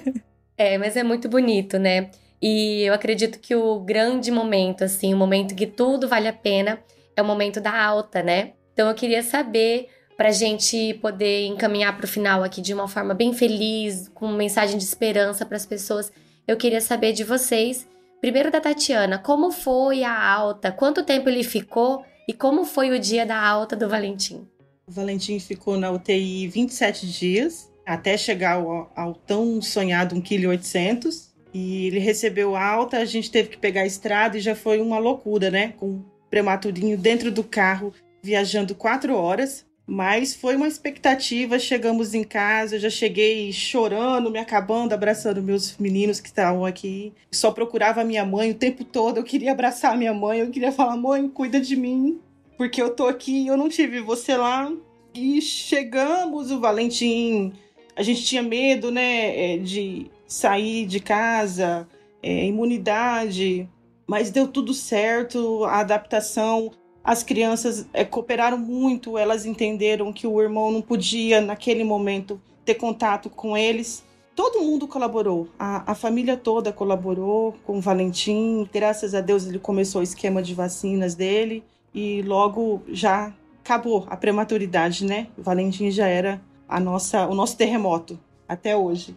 é, 0.57 0.79
mas 0.79 0.97
é 0.97 1.03
muito 1.03 1.29
bonito, 1.29 1.77
né? 1.77 2.09
E 2.41 2.83
eu 2.83 2.95
acredito 2.95 3.41
que 3.41 3.57
o 3.57 3.81
grande 3.81 4.31
momento, 4.31 4.85
assim, 4.85 5.13
o 5.13 5.17
momento 5.17 5.53
que 5.53 5.67
tudo 5.67 6.07
vale 6.07 6.29
a 6.29 6.33
pena, 6.33 6.79
é 7.17 7.21
o 7.21 7.25
momento 7.25 7.61
da 7.61 7.77
alta, 7.77 8.23
né? 8.23 8.53
Então 8.73 8.89
eu 8.89 8.95
queria 8.95 9.25
saber, 9.25 9.89
pra 10.21 10.33
gente 10.33 10.93
poder 11.01 11.47
encaminhar 11.47 11.97
para 11.97 12.05
o 12.05 12.09
final 12.09 12.45
aqui 12.45 12.61
de 12.61 12.75
uma 12.75 12.87
forma 12.87 13.15
bem 13.15 13.33
feliz, 13.33 14.07
com 14.13 14.29
mensagem 14.29 14.77
de 14.77 14.85
esperança 14.85 15.47
para 15.47 15.57
as 15.57 15.65
pessoas, 15.65 16.13
eu 16.47 16.59
queria 16.59 16.83
saber 16.83 17.15
de 17.15 17.25
vocês, 17.25 17.89
primeiro 18.21 18.51
da 18.51 18.61
Tatiana, 18.61 19.17
como 19.17 19.51
foi 19.51 20.05
a 20.05 20.31
alta, 20.31 20.71
quanto 20.71 21.07
tempo 21.07 21.31
ele 21.31 21.43
ficou 21.43 22.05
e 22.29 22.35
como 22.35 22.67
foi 22.67 22.91
o 22.91 23.01
dia 23.01 23.25
da 23.25 23.43
alta 23.43 23.75
do 23.75 23.89
Valentim? 23.89 24.47
O 24.87 24.93
Valentim 24.93 25.41
ficou 25.41 25.79
na 25.79 25.91
UTI 25.91 26.49
27 26.49 27.11
dias, 27.11 27.73
até 27.87 28.15
chegar 28.19 28.57
ao, 28.57 28.93
ao 28.95 29.15
tão 29.15 29.63
sonhado 29.63 30.15
1,8 30.17 30.21
kg. 30.21 31.09
E 31.55 31.87
ele 31.87 31.99
recebeu 31.99 32.55
alta, 32.55 32.99
a 32.99 33.07
gente 33.07 33.31
teve 33.31 33.49
que 33.49 33.57
pegar 33.57 33.81
a 33.81 33.87
estrada 33.87 34.37
e 34.37 34.41
já 34.41 34.55
foi 34.55 34.83
uma 34.83 34.99
loucura, 34.99 35.51
né? 35.51 35.73
Com 35.79 35.87
o 35.87 36.05
prematurinho 36.29 36.99
dentro 36.99 37.33
do 37.33 37.43
carro, 37.43 37.95
viajando 38.23 38.75
quatro 38.75 39.17
horas. 39.17 39.65
Mas 39.93 40.33
foi 40.37 40.55
uma 40.55 40.69
expectativa. 40.69 41.59
Chegamos 41.59 42.15
em 42.15 42.23
casa, 42.23 42.77
eu 42.77 42.79
já 42.79 42.89
cheguei 42.89 43.53
chorando, 43.53 44.31
me 44.31 44.39
acabando, 44.39 44.93
abraçando 44.93 45.43
meus 45.43 45.77
meninos 45.79 46.21
que 46.21 46.29
estavam 46.29 46.65
aqui. 46.65 47.13
Só 47.33 47.51
procurava 47.51 48.05
minha 48.05 48.25
mãe 48.25 48.53
o 48.53 48.55
tempo 48.55 48.85
todo. 48.85 49.17
Eu 49.17 49.25
queria 49.25 49.51
abraçar 49.51 49.99
minha 49.99 50.15
mãe, 50.15 50.39
eu 50.39 50.51
queria 50.51 50.71
falar: 50.71 50.97
mãe, 50.97 51.29
cuida 51.29 51.61
de 51.61 51.75
mim, 51.75 52.21
porque 52.57 52.81
eu 52.81 52.95
tô 52.95 53.09
aqui, 53.09 53.49
eu 53.49 53.57
não 53.57 53.69
tive 53.69 54.01
você 54.01 54.37
lá. 54.37 54.73
E 55.13 55.43
chegamos, 55.43 56.53
o 56.53 56.61
Valentim. 56.61 57.53
A 57.97 58.05
gente 58.05 58.23
tinha 58.23 58.45
medo, 58.45 58.93
né, 58.93 59.55
é, 59.55 59.59
de 59.59 60.09
sair 60.25 60.87
de 60.87 61.01
casa, 61.01 61.89
é, 62.23 62.47
imunidade, 62.47 63.69
mas 64.07 64.31
deu 64.31 64.47
tudo 64.47 64.73
certo, 64.73 65.65
a 65.65 65.81
adaptação. 65.81 66.71
As 67.03 67.23
crianças 67.23 67.87
é, 67.93 68.05
cooperaram 68.05 68.59
muito, 68.59 69.17
elas 69.17 69.47
entenderam 69.47 70.13
que 70.13 70.27
o 70.27 70.41
irmão 70.41 70.71
não 70.71 70.83
podia, 70.83 71.41
naquele 71.41 71.83
momento, 71.83 72.41
ter 72.65 72.75
contato 72.75 73.31
com 73.31 73.57
eles. 73.57 74.05
Todo 74.35 74.61
mundo 74.61 74.87
colaborou, 74.87 75.49
a, 75.59 75.91
a 75.91 75.95
família 75.95 76.37
toda 76.37 76.73
colaborou 76.73 77.55
com 77.65 77.79
o 77.79 77.81
Valentim. 77.81 78.69
Graças 78.73 79.15
a 79.15 79.21
Deus 79.21 79.47
ele 79.47 79.59
começou 79.59 80.01
o 80.01 80.05
esquema 80.05 80.43
de 80.43 80.55
vacinas 80.55 81.15
dele 81.15 81.65
e 81.95 82.23
logo 82.23 82.83
já 82.89 83.35
acabou 83.63 84.07
a 84.09 84.17
prematuridade, 84.17 85.05
né? 85.05 85.27
O 85.37 85.43
Valentim 85.43 85.91
já 85.91 86.07
era 86.07 86.41
a 86.69 86.79
nossa, 86.79 87.27
o 87.27 87.35
nosso 87.35 87.57
terremoto 87.57 88.19
até 88.49 88.77
hoje 88.77 89.17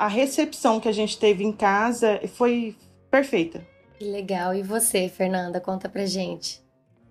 a 0.00 0.08
recepção 0.08 0.80
que 0.80 0.88
a 0.88 0.92
gente 0.92 1.18
teve 1.18 1.44
em 1.44 1.52
casa 1.52 2.18
foi 2.28 2.74
perfeita. 3.10 3.62
Que 3.98 4.04
legal. 4.06 4.54
E 4.54 4.62
você, 4.62 5.10
Fernanda, 5.10 5.60
conta 5.60 5.90
pra 5.90 6.06
gente. 6.06 6.62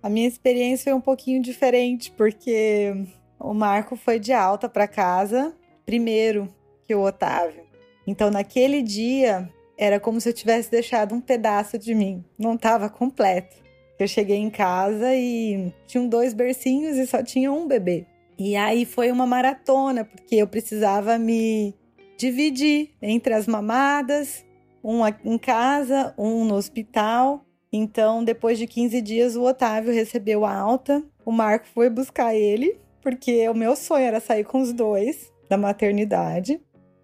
A 0.01 0.09
minha 0.09 0.27
experiência 0.27 0.85
foi 0.85 0.93
um 0.93 1.01
pouquinho 1.01 1.41
diferente, 1.41 2.12
porque 2.12 2.93
o 3.39 3.53
Marco 3.53 3.95
foi 3.95 4.19
de 4.19 4.31
alta 4.31 4.69
para 4.69 4.88
casa 4.88 5.53
primeiro 5.85 6.47
que 6.85 6.93
o 6.93 7.01
Otávio. 7.01 7.63
Então, 8.05 8.29
naquele 8.29 8.81
dia, 8.81 9.49
era 9.77 9.99
como 9.99 10.19
se 10.19 10.29
eu 10.29 10.33
tivesse 10.33 10.69
deixado 10.69 11.15
um 11.15 11.21
pedaço 11.21 11.77
de 11.77 11.95
mim, 11.95 12.23
não 12.38 12.55
estava 12.55 12.89
completo. 12.89 13.57
Eu 13.97 14.07
cheguei 14.07 14.38
em 14.38 14.49
casa 14.49 15.13
e 15.15 15.73
tinham 15.85 16.07
dois 16.07 16.33
bercinhos 16.33 16.97
e 16.97 17.05
só 17.05 17.21
tinha 17.21 17.51
um 17.51 17.67
bebê. 17.67 18.05
E 18.38 18.55
aí 18.55 18.85
foi 18.85 19.12
uma 19.12 19.25
maratona, 19.25 20.05
porque 20.05 20.35
eu 20.35 20.47
precisava 20.47 21.17
me 21.17 21.75
dividir 22.17 22.91
entre 23.01 23.33
as 23.33 23.45
mamadas, 23.45 24.45
um 24.83 25.01
em 25.25 25.38
casa, 25.38 26.13
um 26.17 26.45
no 26.45 26.55
hospital. 26.55 27.45
Então, 27.71 28.23
depois 28.23 28.58
de 28.58 28.65
15 28.65 29.01
dias, 29.01 29.36
o 29.36 29.43
Otávio 29.43 29.93
recebeu 29.93 30.43
a 30.45 30.53
alta. 30.53 31.03
O 31.25 31.32
Marco 31.32 31.67
foi 31.67 31.89
buscar 31.89 32.36
ele, 32.36 32.79
porque 33.01 33.47
o 33.47 33.53
meu 33.53 33.75
sonho 33.75 34.05
era 34.05 34.19
sair 34.19 34.43
com 34.43 34.60
os 34.62 34.73
dois 34.73 35.32
da 35.47 35.58
maternidade. 35.58 36.60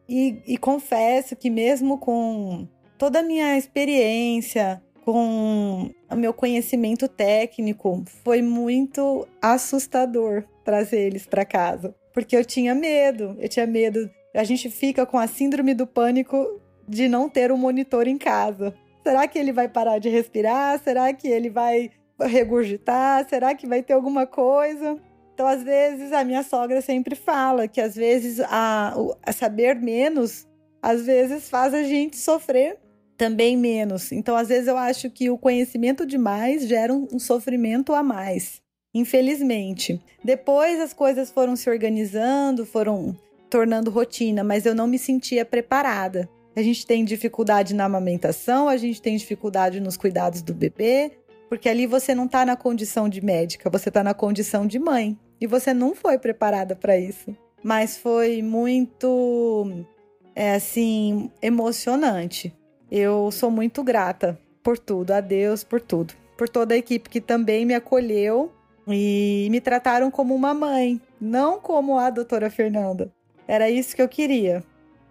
E, 0.09 0.41
e 0.45 0.57
confesso 0.57 1.35
que, 1.35 1.49
mesmo 1.49 1.97
com 1.97 2.67
toda 2.97 3.19
a 3.19 3.23
minha 3.23 3.57
experiência, 3.57 4.81
com 5.03 5.91
o 6.09 6.15
meu 6.15 6.33
conhecimento 6.33 7.07
técnico, 7.07 8.03
foi 8.23 8.41
muito 8.41 9.27
assustador 9.41 10.43
trazer 10.63 11.01
eles 11.01 11.27
para 11.27 11.45
casa. 11.45 11.95
Porque 12.11 12.35
eu 12.35 12.43
tinha 12.43 12.73
medo, 12.73 13.35
eu 13.39 13.47
tinha 13.47 13.67
medo. 13.67 14.09
A 14.33 14.43
gente 14.43 14.69
fica 14.69 15.05
com 15.05 15.17
a 15.17 15.27
síndrome 15.27 15.73
do 15.73 15.85
pânico 15.85 16.59
de 16.87 17.07
não 17.07 17.29
ter 17.29 17.51
um 17.51 17.57
monitor 17.57 18.07
em 18.07 18.17
casa. 18.17 18.73
Será 19.05 19.27
que 19.27 19.37
ele 19.37 19.51
vai 19.51 19.67
parar 19.67 19.99
de 19.99 20.09
respirar? 20.09 20.81
Será 20.83 21.13
que 21.13 21.27
ele 21.27 21.47
vai 21.47 21.91
regurgitar? 22.19 23.29
Será 23.29 23.53
que 23.53 23.67
vai 23.67 23.83
ter 23.83 23.93
alguma 23.93 24.25
coisa? 24.25 24.99
Então, 25.31 25.45
às 25.45 25.61
vezes, 25.61 26.11
a 26.11 26.23
minha 26.23 26.41
sogra 26.41 26.81
sempre 26.81 27.13
fala 27.13 27.67
que 27.67 27.79
às 27.79 27.93
vezes 27.93 28.39
a, 28.39 28.95
a 29.21 29.31
saber 29.31 29.75
menos, 29.75 30.47
às 30.81 31.05
vezes 31.05 31.47
faz 31.47 31.71
a 31.75 31.83
gente 31.83 32.17
sofrer 32.17 32.79
também 33.15 33.55
menos. 33.55 34.11
Então, 34.11 34.35
às 34.35 34.47
vezes, 34.47 34.67
eu 34.67 34.77
acho 34.77 35.07
que 35.11 35.29
o 35.29 35.37
conhecimento 35.37 36.03
demais 36.03 36.67
gera 36.67 36.91
um, 36.91 37.07
um 37.13 37.19
sofrimento 37.19 37.93
a 37.93 38.01
mais. 38.01 38.59
Infelizmente. 38.91 40.01
Depois 40.23 40.79
as 40.79 40.93
coisas 40.93 41.29
foram 41.29 41.55
se 41.55 41.69
organizando, 41.69 42.65
foram 42.65 43.15
tornando 43.51 43.91
rotina, 43.91 44.43
mas 44.43 44.65
eu 44.65 44.73
não 44.73 44.87
me 44.87 44.97
sentia 44.97 45.45
preparada. 45.45 46.27
A 46.55 46.61
gente 46.61 46.87
tem 46.87 47.03
dificuldade 47.03 47.73
na 47.75 47.85
amamentação, 47.85 48.69
a 48.69 48.77
gente 48.77 49.01
tem 49.01 49.17
dificuldade 49.17 49.79
nos 49.81 49.97
cuidados 49.97 50.41
do 50.41 50.53
bebê, 50.53 51.11
porque 51.49 51.67
ali 51.67 51.85
você 51.85 52.15
não 52.15 52.25
está 52.25 52.45
na 52.45 52.55
condição 52.55 53.09
de 53.09 53.23
médica, 53.23 53.69
você 53.69 53.89
está 53.89 54.03
na 54.03 54.13
condição 54.13 54.65
de 54.65 54.79
mãe. 54.79 55.17
E 55.39 55.45
você 55.45 55.73
não 55.73 55.93
foi 55.93 56.17
preparada 56.17 56.75
para 56.75 56.97
isso. 56.97 57.35
Mas 57.61 57.97
foi 57.97 58.41
muito, 58.41 59.85
é, 60.33 60.55
assim, 60.55 61.29
emocionante. 61.41 62.53
Eu 62.89 63.29
sou 63.31 63.51
muito 63.51 63.83
grata 63.83 64.39
por 64.63 64.77
tudo, 64.77 65.11
a 65.11 65.19
Deus 65.19 65.63
por 65.63 65.81
tudo. 65.81 66.13
Por 66.37 66.47
toda 66.47 66.73
a 66.73 66.77
equipe 66.77 67.09
que 67.09 67.19
também 67.19 67.65
me 67.65 67.73
acolheu 67.73 68.51
e 68.87 69.47
me 69.51 69.59
trataram 69.59 70.09
como 70.11 70.33
uma 70.35 70.53
mãe, 70.53 71.01
não 71.19 71.59
como 71.59 71.97
a 71.97 72.09
doutora 72.09 72.49
Fernanda. 72.49 73.11
Era 73.47 73.69
isso 73.69 73.95
que 73.95 74.01
eu 74.01 74.09
queria. 74.09 74.63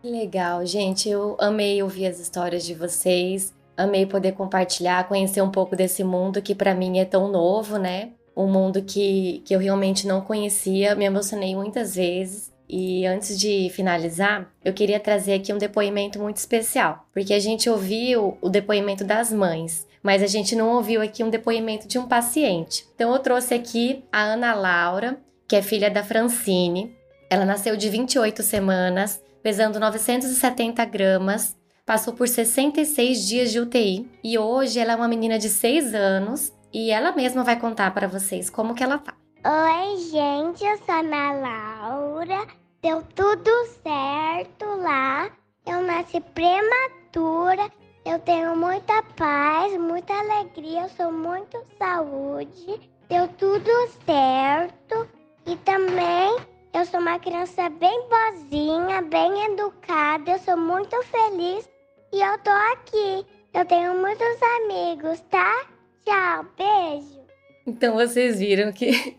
Legal, 0.04 0.66
gente. 0.66 1.08
Eu 1.08 1.34
amei 1.40 1.82
ouvir 1.82 2.06
as 2.06 2.20
histórias 2.20 2.62
de 2.62 2.74
vocês. 2.74 3.54
Amei 3.74 4.04
poder 4.04 4.32
compartilhar, 4.32 5.08
conhecer 5.08 5.40
um 5.40 5.50
pouco 5.50 5.74
desse 5.74 6.04
mundo 6.04 6.42
que 6.42 6.54
para 6.54 6.74
mim 6.74 6.98
é 6.98 7.06
tão 7.06 7.26
novo, 7.26 7.78
né? 7.78 8.10
Um 8.36 8.46
mundo 8.46 8.82
que, 8.82 9.40
que 9.46 9.54
eu 9.54 9.58
realmente 9.58 10.06
não 10.06 10.20
conhecia. 10.20 10.94
Me 10.94 11.06
emocionei 11.06 11.56
muitas 11.56 11.94
vezes. 11.96 12.52
E 12.68 13.06
antes 13.06 13.38
de 13.38 13.70
finalizar, 13.70 14.52
eu 14.62 14.74
queria 14.74 15.00
trazer 15.00 15.34
aqui 15.34 15.54
um 15.54 15.58
depoimento 15.58 16.18
muito 16.18 16.36
especial, 16.36 17.06
porque 17.12 17.32
a 17.32 17.38
gente 17.38 17.68
ouviu 17.68 18.36
o 18.40 18.48
depoimento 18.48 19.04
das 19.04 19.30
mães, 19.30 19.86
mas 20.02 20.22
a 20.22 20.26
gente 20.26 20.56
não 20.56 20.74
ouviu 20.74 21.02
aqui 21.02 21.22
um 21.22 21.30
depoimento 21.30 21.86
de 21.86 21.98
um 21.98 22.06
paciente. 22.06 22.86
Então 22.94 23.12
eu 23.12 23.18
trouxe 23.20 23.54
aqui 23.54 24.04
a 24.10 24.22
Ana 24.22 24.54
Laura, 24.54 25.18
que 25.46 25.56
é 25.56 25.62
filha 25.62 25.90
da 25.90 26.02
Francine. 26.02 26.94
Ela 27.28 27.44
nasceu 27.44 27.76
de 27.76 27.88
28 27.88 28.42
semanas, 28.42 29.22
pesando 29.44 29.78
970 29.78 30.82
gramas, 30.86 31.54
passou 31.84 32.14
por 32.14 32.26
66 32.26 33.28
dias 33.28 33.52
de 33.52 33.60
UTI 33.60 34.10
e 34.24 34.38
hoje 34.38 34.80
ela 34.80 34.94
é 34.94 34.96
uma 34.96 35.06
menina 35.06 35.38
de 35.38 35.50
6 35.50 35.94
anos 35.94 36.50
e 36.72 36.90
ela 36.90 37.12
mesma 37.12 37.44
vai 37.44 37.60
contar 37.60 37.92
para 37.92 38.08
vocês 38.08 38.48
como 38.48 38.74
que 38.74 38.82
ela 38.82 38.96
tá. 38.96 39.14
Oi, 39.44 39.98
gente, 39.98 40.64
eu 40.64 40.78
sou 40.78 40.94
a 40.94 41.00
Ana 41.00 41.32
Laura. 41.32 42.46
Deu 42.80 43.02
tudo 43.14 43.50
certo 43.82 44.64
lá. 44.82 45.30
Eu 45.66 45.82
nasci 45.82 46.20
prematura. 46.20 47.70
Eu 48.06 48.18
tenho 48.20 48.56
muita 48.56 49.02
paz, 49.14 49.78
muita 49.78 50.14
alegria. 50.14 50.84
Eu 50.84 50.88
sou 50.88 51.12
muito 51.12 51.62
saúde. 51.78 52.80
Deu 53.10 53.28
tudo 53.36 53.70
certo. 54.06 55.06
E 55.46 55.54
também 55.56 56.53
eu 56.74 56.84
sou 56.84 56.98
uma 56.98 57.20
criança 57.20 57.70
bem 57.70 58.08
boazinha, 58.08 59.00
bem 59.02 59.52
educada. 59.52 60.32
Eu 60.32 60.38
sou 60.40 60.56
muito 60.56 61.00
feliz 61.04 61.70
e 62.12 62.20
eu 62.20 62.36
tô 62.38 62.50
aqui. 62.50 63.24
Eu 63.54 63.64
tenho 63.64 63.96
muitos 64.00 64.42
amigos, 64.58 65.20
tá? 65.30 65.66
Tchau, 66.04 66.44
beijo. 66.58 67.20
Então 67.64 67.94
vocês 67.94 68.40
viram 68.40 68.72
que 68.72 69.16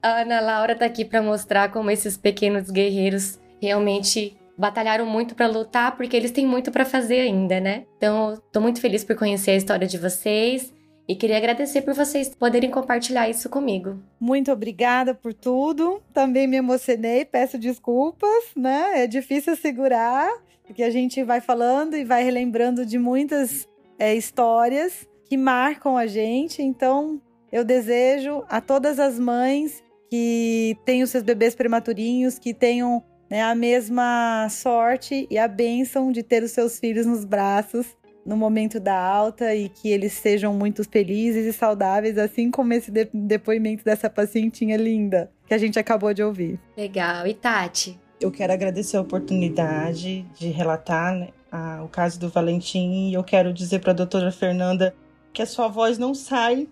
a 0.00 0.20
Ana 0.20 0.40
Laura 0.40 0.76
tá 0.76 0.86
aqui 0.86 1.04
para 1.04 1.20
mostrar 1.20 1.72
como 1.72 1.90
esses 1.90 2.16
pequenos 2.16 2.70
guerreiros 2.70 3.40
realmente 3.60 4.38
batalharam 4.56 5.04
muito 5.04 5.34
para 5.34 5.48
lutar, 5.48 5.96
porque 5.96 6.16
eles 6.16 6.30
têm 6.30 6.46
muito 6.46 6.70
para 6.70 6.84
fazer 6.84 7.20
ainda, 7.20 7.58
né? 7.58 7.84
Então, 7.96 8.40
tô 8.52 8.60
muito 8.60 8.80
feliz 8.80 9.02
por 9.02 9.16
conhecer 9.16 9.50
a 9.50 9.56
história 9.56 9.88
de 9.88 9.98
vocês 9.98 10.72
e 11.06 11.16
queria 11.16 11.36
agradecer 11.36 11.82
por 11.82 11.94
vocês 11.94 12.34
poderem 12.34 12.70
compartilhar 12.70 13.28
isso 13.28 13.48
comigo. 13.48 13.98
Muito 14.20 14.52
obrigada 14.52 15.14
por 15.14 15.34
tudo. 15.34 16.00
Também 16.12 16.46
me 16.46 16.56
emocionei, 16.56 17.24
peço 17.24 17.58
desculpas, 17.58 18.44
né? 18.56 19.02
É 19.02 19.06
difícil 19.06 19.56
segurar, 19.56 20.30
porque 20.64 20.82
a 20.82 20.90
gente 20.90 21.22
vai 21.24 21.40
falando 21.40 21.96
e 21.96 22.04
vai 22.04 22.22
relembrando 22.22 22.86
de 22.86 22.98
muitas 22.98 23.68
é, 23.98 24.14
histórias 24.14 25.06
que 25.28 25.36
marcam 25.36 25.96
a 25.96 26.06
gente. 26.06 26.62
Então, 26.62 27.20
eu 27.50 27.64
desejo 27.64 28.44
a 28.48 28.60
todas 28.60 29.00
as 29.00 29.18
mães 29.18 29.82
que 30.08 30.76
têm 30.84 31.02
os 31.02 31.10
seus 31.10 31.24
bebês 31.24 31.54
prematurinhos, 31.54 32.38
que 32.38 32.54
tenham 32.54 33.02
né, 33.28 33.42
a 33.42 33.54
mesma 33.54 34.46
sorte 34.50 35.26
e 35.30 35.38
a 35.38 35.48
bênção 35.48 36.12
de 36.12 36.22
ter 36.22 36.42
os 36.42 36.52
seus 36.52 36.78
filhos 36.78 37.06
nos 37.06 37.24
braços 37.24 37.96
no 38.24 38.36
momento 38.36 38.78
da 38.78 38.98
alta 38.98 39.54
e 39.54 39.68
que 39.68 39.88
eles 39.88 40.12
sejam 40.12 40.54
muito 40.54 40.84
felizes 40.88 41.46
e 41.46 41.52
saudáveis, 41.52 42.16
assim 42.16 42.50
como 42.50 42.72
esse 42.72 42.90
de 42.90 43.08
depoimento 43.12 43.84
dessa 43.84 44.08
pacientinha 44.08 44.76
linda 44.76 45.30
que 45.46 45.54
a 45.54 45.58
gente 45.58 45.78
acabou 45.78 46.14
de 46.14 46.22
ouvir. 46.22 46.58
Legal. 46.76 47.26
E 47.26 47.34
Tati? 47.34 47.98
Eu 48.20 48.30
quero 48.30 48.52
agradecer 48.52 48.96
a 48.96 49.00
oportunidade 49.00 50.22
de 50.38 50.48
relatar 50.48 51.14
né, 51.14 51.28
a, 51.50 51.82
o 51.82 51.88
caso 51.88 52.20
do 52.20 52.28
Valentim 52.28 53.08
e 53.08 53.14
eu 53.14 53.24
quero 53.24 53.52
dizer 53.52 53.80
para 53.80 53.90
a 53.90 53.94
doutora 53.94 54.30
Fernanda 54.30 54.94
que 55.32 55.42
a 55.42 55.46
sua 55.46 55.66
voz 55.66 55.98
não 55.98 56.14
sai 56.14 56.68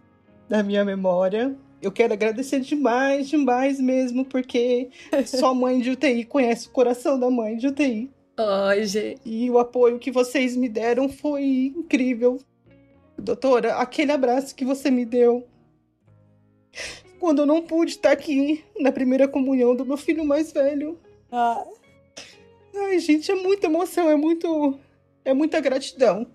da 0.48 0.62
minha 0.62 0.84
memória. 0.84 1.54
Eu 1.82 1.90
quero 1.90 2.12
agradecer 2.12 2.60
demais, 2.60 3.28
demais 3.28 3.80
mesmo, 3.80 4.24
porque 4.24 4.90
só 5.26 5.54
mãe 5.54 5.80
de 5.80 5.90
UTI 5.90 6.24
conhece 6.24 6.68
o 6.68 6.70
coração 6.70 7.18
da 7.18 7.30
mãe 7.30 7.56
de 7.56 7.66
UTI. 7.66 8.10
Hoje. 8.40 9.18
E 9.24 9.50
o 9.50 9.58
apoio 9.58 9.98
que 9.98 10.10
vocês 10.10 10.56
me 10.56 10.68
deram 10.68 11.08
foi 11.08 11.72
incrível. 11.76 12.40
Doutora, 13.18 13.74
aquele 13.76 14.12
abraço 14.12 14.54
que 14.54 14.64
você 14.64 14.90
me 14.90 15.04
deu. 15.04 15.46
Quando 17.18 17.40
eu 17.42 17.46
não 17.46 17.62
pude 17.62 17.92
estar 17.92 18.12
aqui 18.12 18.64
na 18.78 18.90
primeira 18.90 19.28
comunhão 19.28 19.76
do 19.76 19.84
meu 19.84 19.96
filho 19.96 20.24
mais 20.24 20.52
velho. 20.52 20.98
Ah. 21.30 21.66
Ai, 22.74 22.98
gente, 22.98 23.30
é 23.30 23.34
muita 23.34 23.66
emoção, 23.66 24.08
é 24.08 24.16
muito. 24.16 24.78
É 25.24 25.34
muita 25.34 25.60
gratidão. 25.60 26.26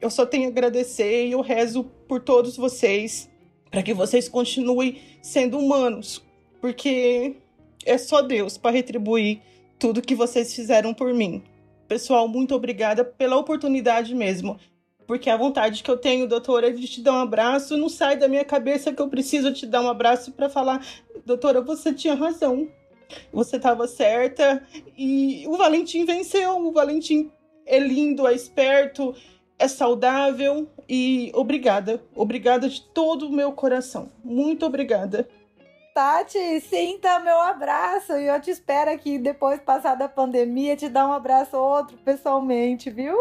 Eu 0.00 0.10
só 0.10 0.24
tenho 0.24 0.46
a 0.46 0.48
agradecer 0.48 1.26
e 1.26 1.32
eu 1.32 1.42
rezo 1.42 1.84
por 2.08 2.22
todos 2.22 2.56
vocês 2.56 3.28
para 3.70 3.82
que 3.82 3.94
vocês 3.94 4.28
continuem 4.28 5.00
sendo 5.22 5.58
humanos, 5.58 6.22
porque 6.60 7.36
é 7.84 7.96
só 7.96 8.20
Deus 8.20 8.58
para 8.58 8.70
retribuir 8.70 9.40
tudo 9.82 10.00
que 10.00 10.14
vocês 10.14 10.54
fizeram 10.54 10.94
por 10.94 11.12
mim. 11.12 11.42
Pessoal, 11.88 12.28
muito 12.28 12.54
obrigada 12.54 13.04
pela 13.04 13.36
oportunidade 13.36 14.14
mesmo. 14.14 14.56
Porque 15.08 15.28
a 15.28 15.36
vontade 15.36 15.82
que 15.82 15.90
eu 15.90 15.96
tenho, 15.96 16.28
doutora, 16.28 16.72
de 16.72 16.86
te 16.86 17.00
dar 17.00 17.14
um 17.14 17.22
abraço, 17.22 17.76
não 17.76 17.88
sai 17.88 18.16
da 18.16 18.28
minha 18.28 18.44
cabeça 18.44 18.92
que 18.92 19.02
eu 19.02 19.08
preciso 19.08 19.52
te 19.52 19.66
dar 19.66 19.82
um 19.82 19.88
abraço 19.88 20.30
para 20.30 20.48
falar, 20.48 20.86
doutora, 21.26 21.60
você 21.60 21.92
tinha 21.92 22.14
razão. 22.14 22.68
Você 23.32 23.56
estava 23.56 23.88
certa 23.88 24.64
e 24.96 25.42
o 25.48 25.56
Valentim 25.56 26.04
venceu. 26.04 26.64
O 26.64 26.70
Valentim 26.70 27.32
é 27.66 27.80
lindo, 27.80 28.24
é 28.24 28.32
esperto, 28.32 29.12
é 29.58 29.66
saudável 29.66 30.68
e 30.88 31.32
obrigada. 31.34 32.00
Obrigada 32.14 32.68
de 32.68 32.82
todo 32.94 33.26
o 33.26 33.32
meu 33.32 33.50
coração. 33.50 34.10
Muito 34.22 34.64
obrigada. 34.64 35.28
Tati, 35.94 36.60
sinta 36.60 37.18
meu 37.20 37.38
abraço 37.38 38.14
e 38.14 38.26
eu 38.26 38.40
te 38.40 38.50
espero 38.50 38.90
aqui 38.90 39.18
depois, 39.18 39.60
passada 39.60 40.06
a 40.06 40.08
pandemia, 40.08 40.74
te 40.74 40.88
dar 40.88 41.06
um 41.06 41.12
abraço 41.12 41.54
ou 41.54 41.62
outro 41.62 41.98
pessoalmente, 41.98 42.88
viu? 42.88 43.14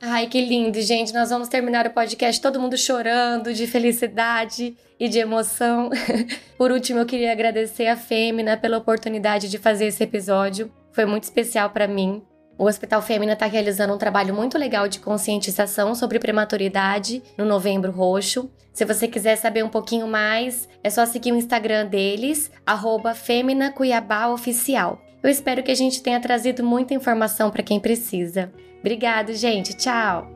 Ai, 0.00 0.28
que 0.28 0.40
lindo, 0.40 0.80
gente. 0.80 1.12
Nós 1.12 1.30
vamos 1.30 1.48
terminar 1.48 1.86
o 1.86 1.90
podcast 1.90 2.40
todo 2.40 2.60
mundo 2.60 2.76
chorando 2.76 3.52
de 3.52 3.66
felicidade 3.66 4.76
e 4.98 5.08
de 5.08 5.18
emoção. 5.18 5.90
Por 6.56 6.70
último, 6.70 7.00
eu 7.00 7.06
queria 7.06 7.32
agradecer 7.32 7.86
a 7.86 7.96
Fêmina 7.96 8.56
pela 8.56 8.78
oportunidade 8.78 9.48
de 9.48 9.58
fazer 9.58 9.86
esse 9.86 10.02
episódio. 10.02 10.72
Foi 10.92 11.04
muito 11.04 11.24
especial 11.24 11.70
para 11.70 11.88
mim. 11.88 12.22
O 12.62 12.66
Hospital 12.66 13.02
Fêmea 13.02 13.32
está 13.32 13.46
realizando 13.46 13.92
um 13.92 13.98
trabalho 13.98 14.32
muito 14.32 14.56
legal 14.56 14.86
de 14.86 15.00
conscientização 15.00 15.96
sobre 15.96 16.20
prematuridade 16.20 17.20
no 17.36 17.44
Novembro 17.44 17.90
Roxo. 17.90 18.48
Se 18.72 18.84
você 18.84 19.08
quiser 19.08 19.34
saber 19.34 19.64
um 19.64 19.68
pouquinho 19.68 20.06
mais, 20.06 20.68
é 20.80 20.88
só 20.88 21.04
seguir 21.04 21.32
o 21.32 21.36
Instagram 21.36 21.86
deles, 21.86 22.52
arroba. 22.64 23.16
Eu 25.24 25.28
espero 25.28 25.64
que 25.64 25.72
a 25.72 25.74
gente 25.74 26.00
tenha 26.04 26.20
trazido 26.20 26.62
muita 26.62 26.94
informação 26.94 27.50
para 27.50 27.64
quem 27.64 27.80
precisa. 27.80 28.52
Obrigado, 28.78 29.34
gente. 29.34 29.74
Tchau! 29.74 30.31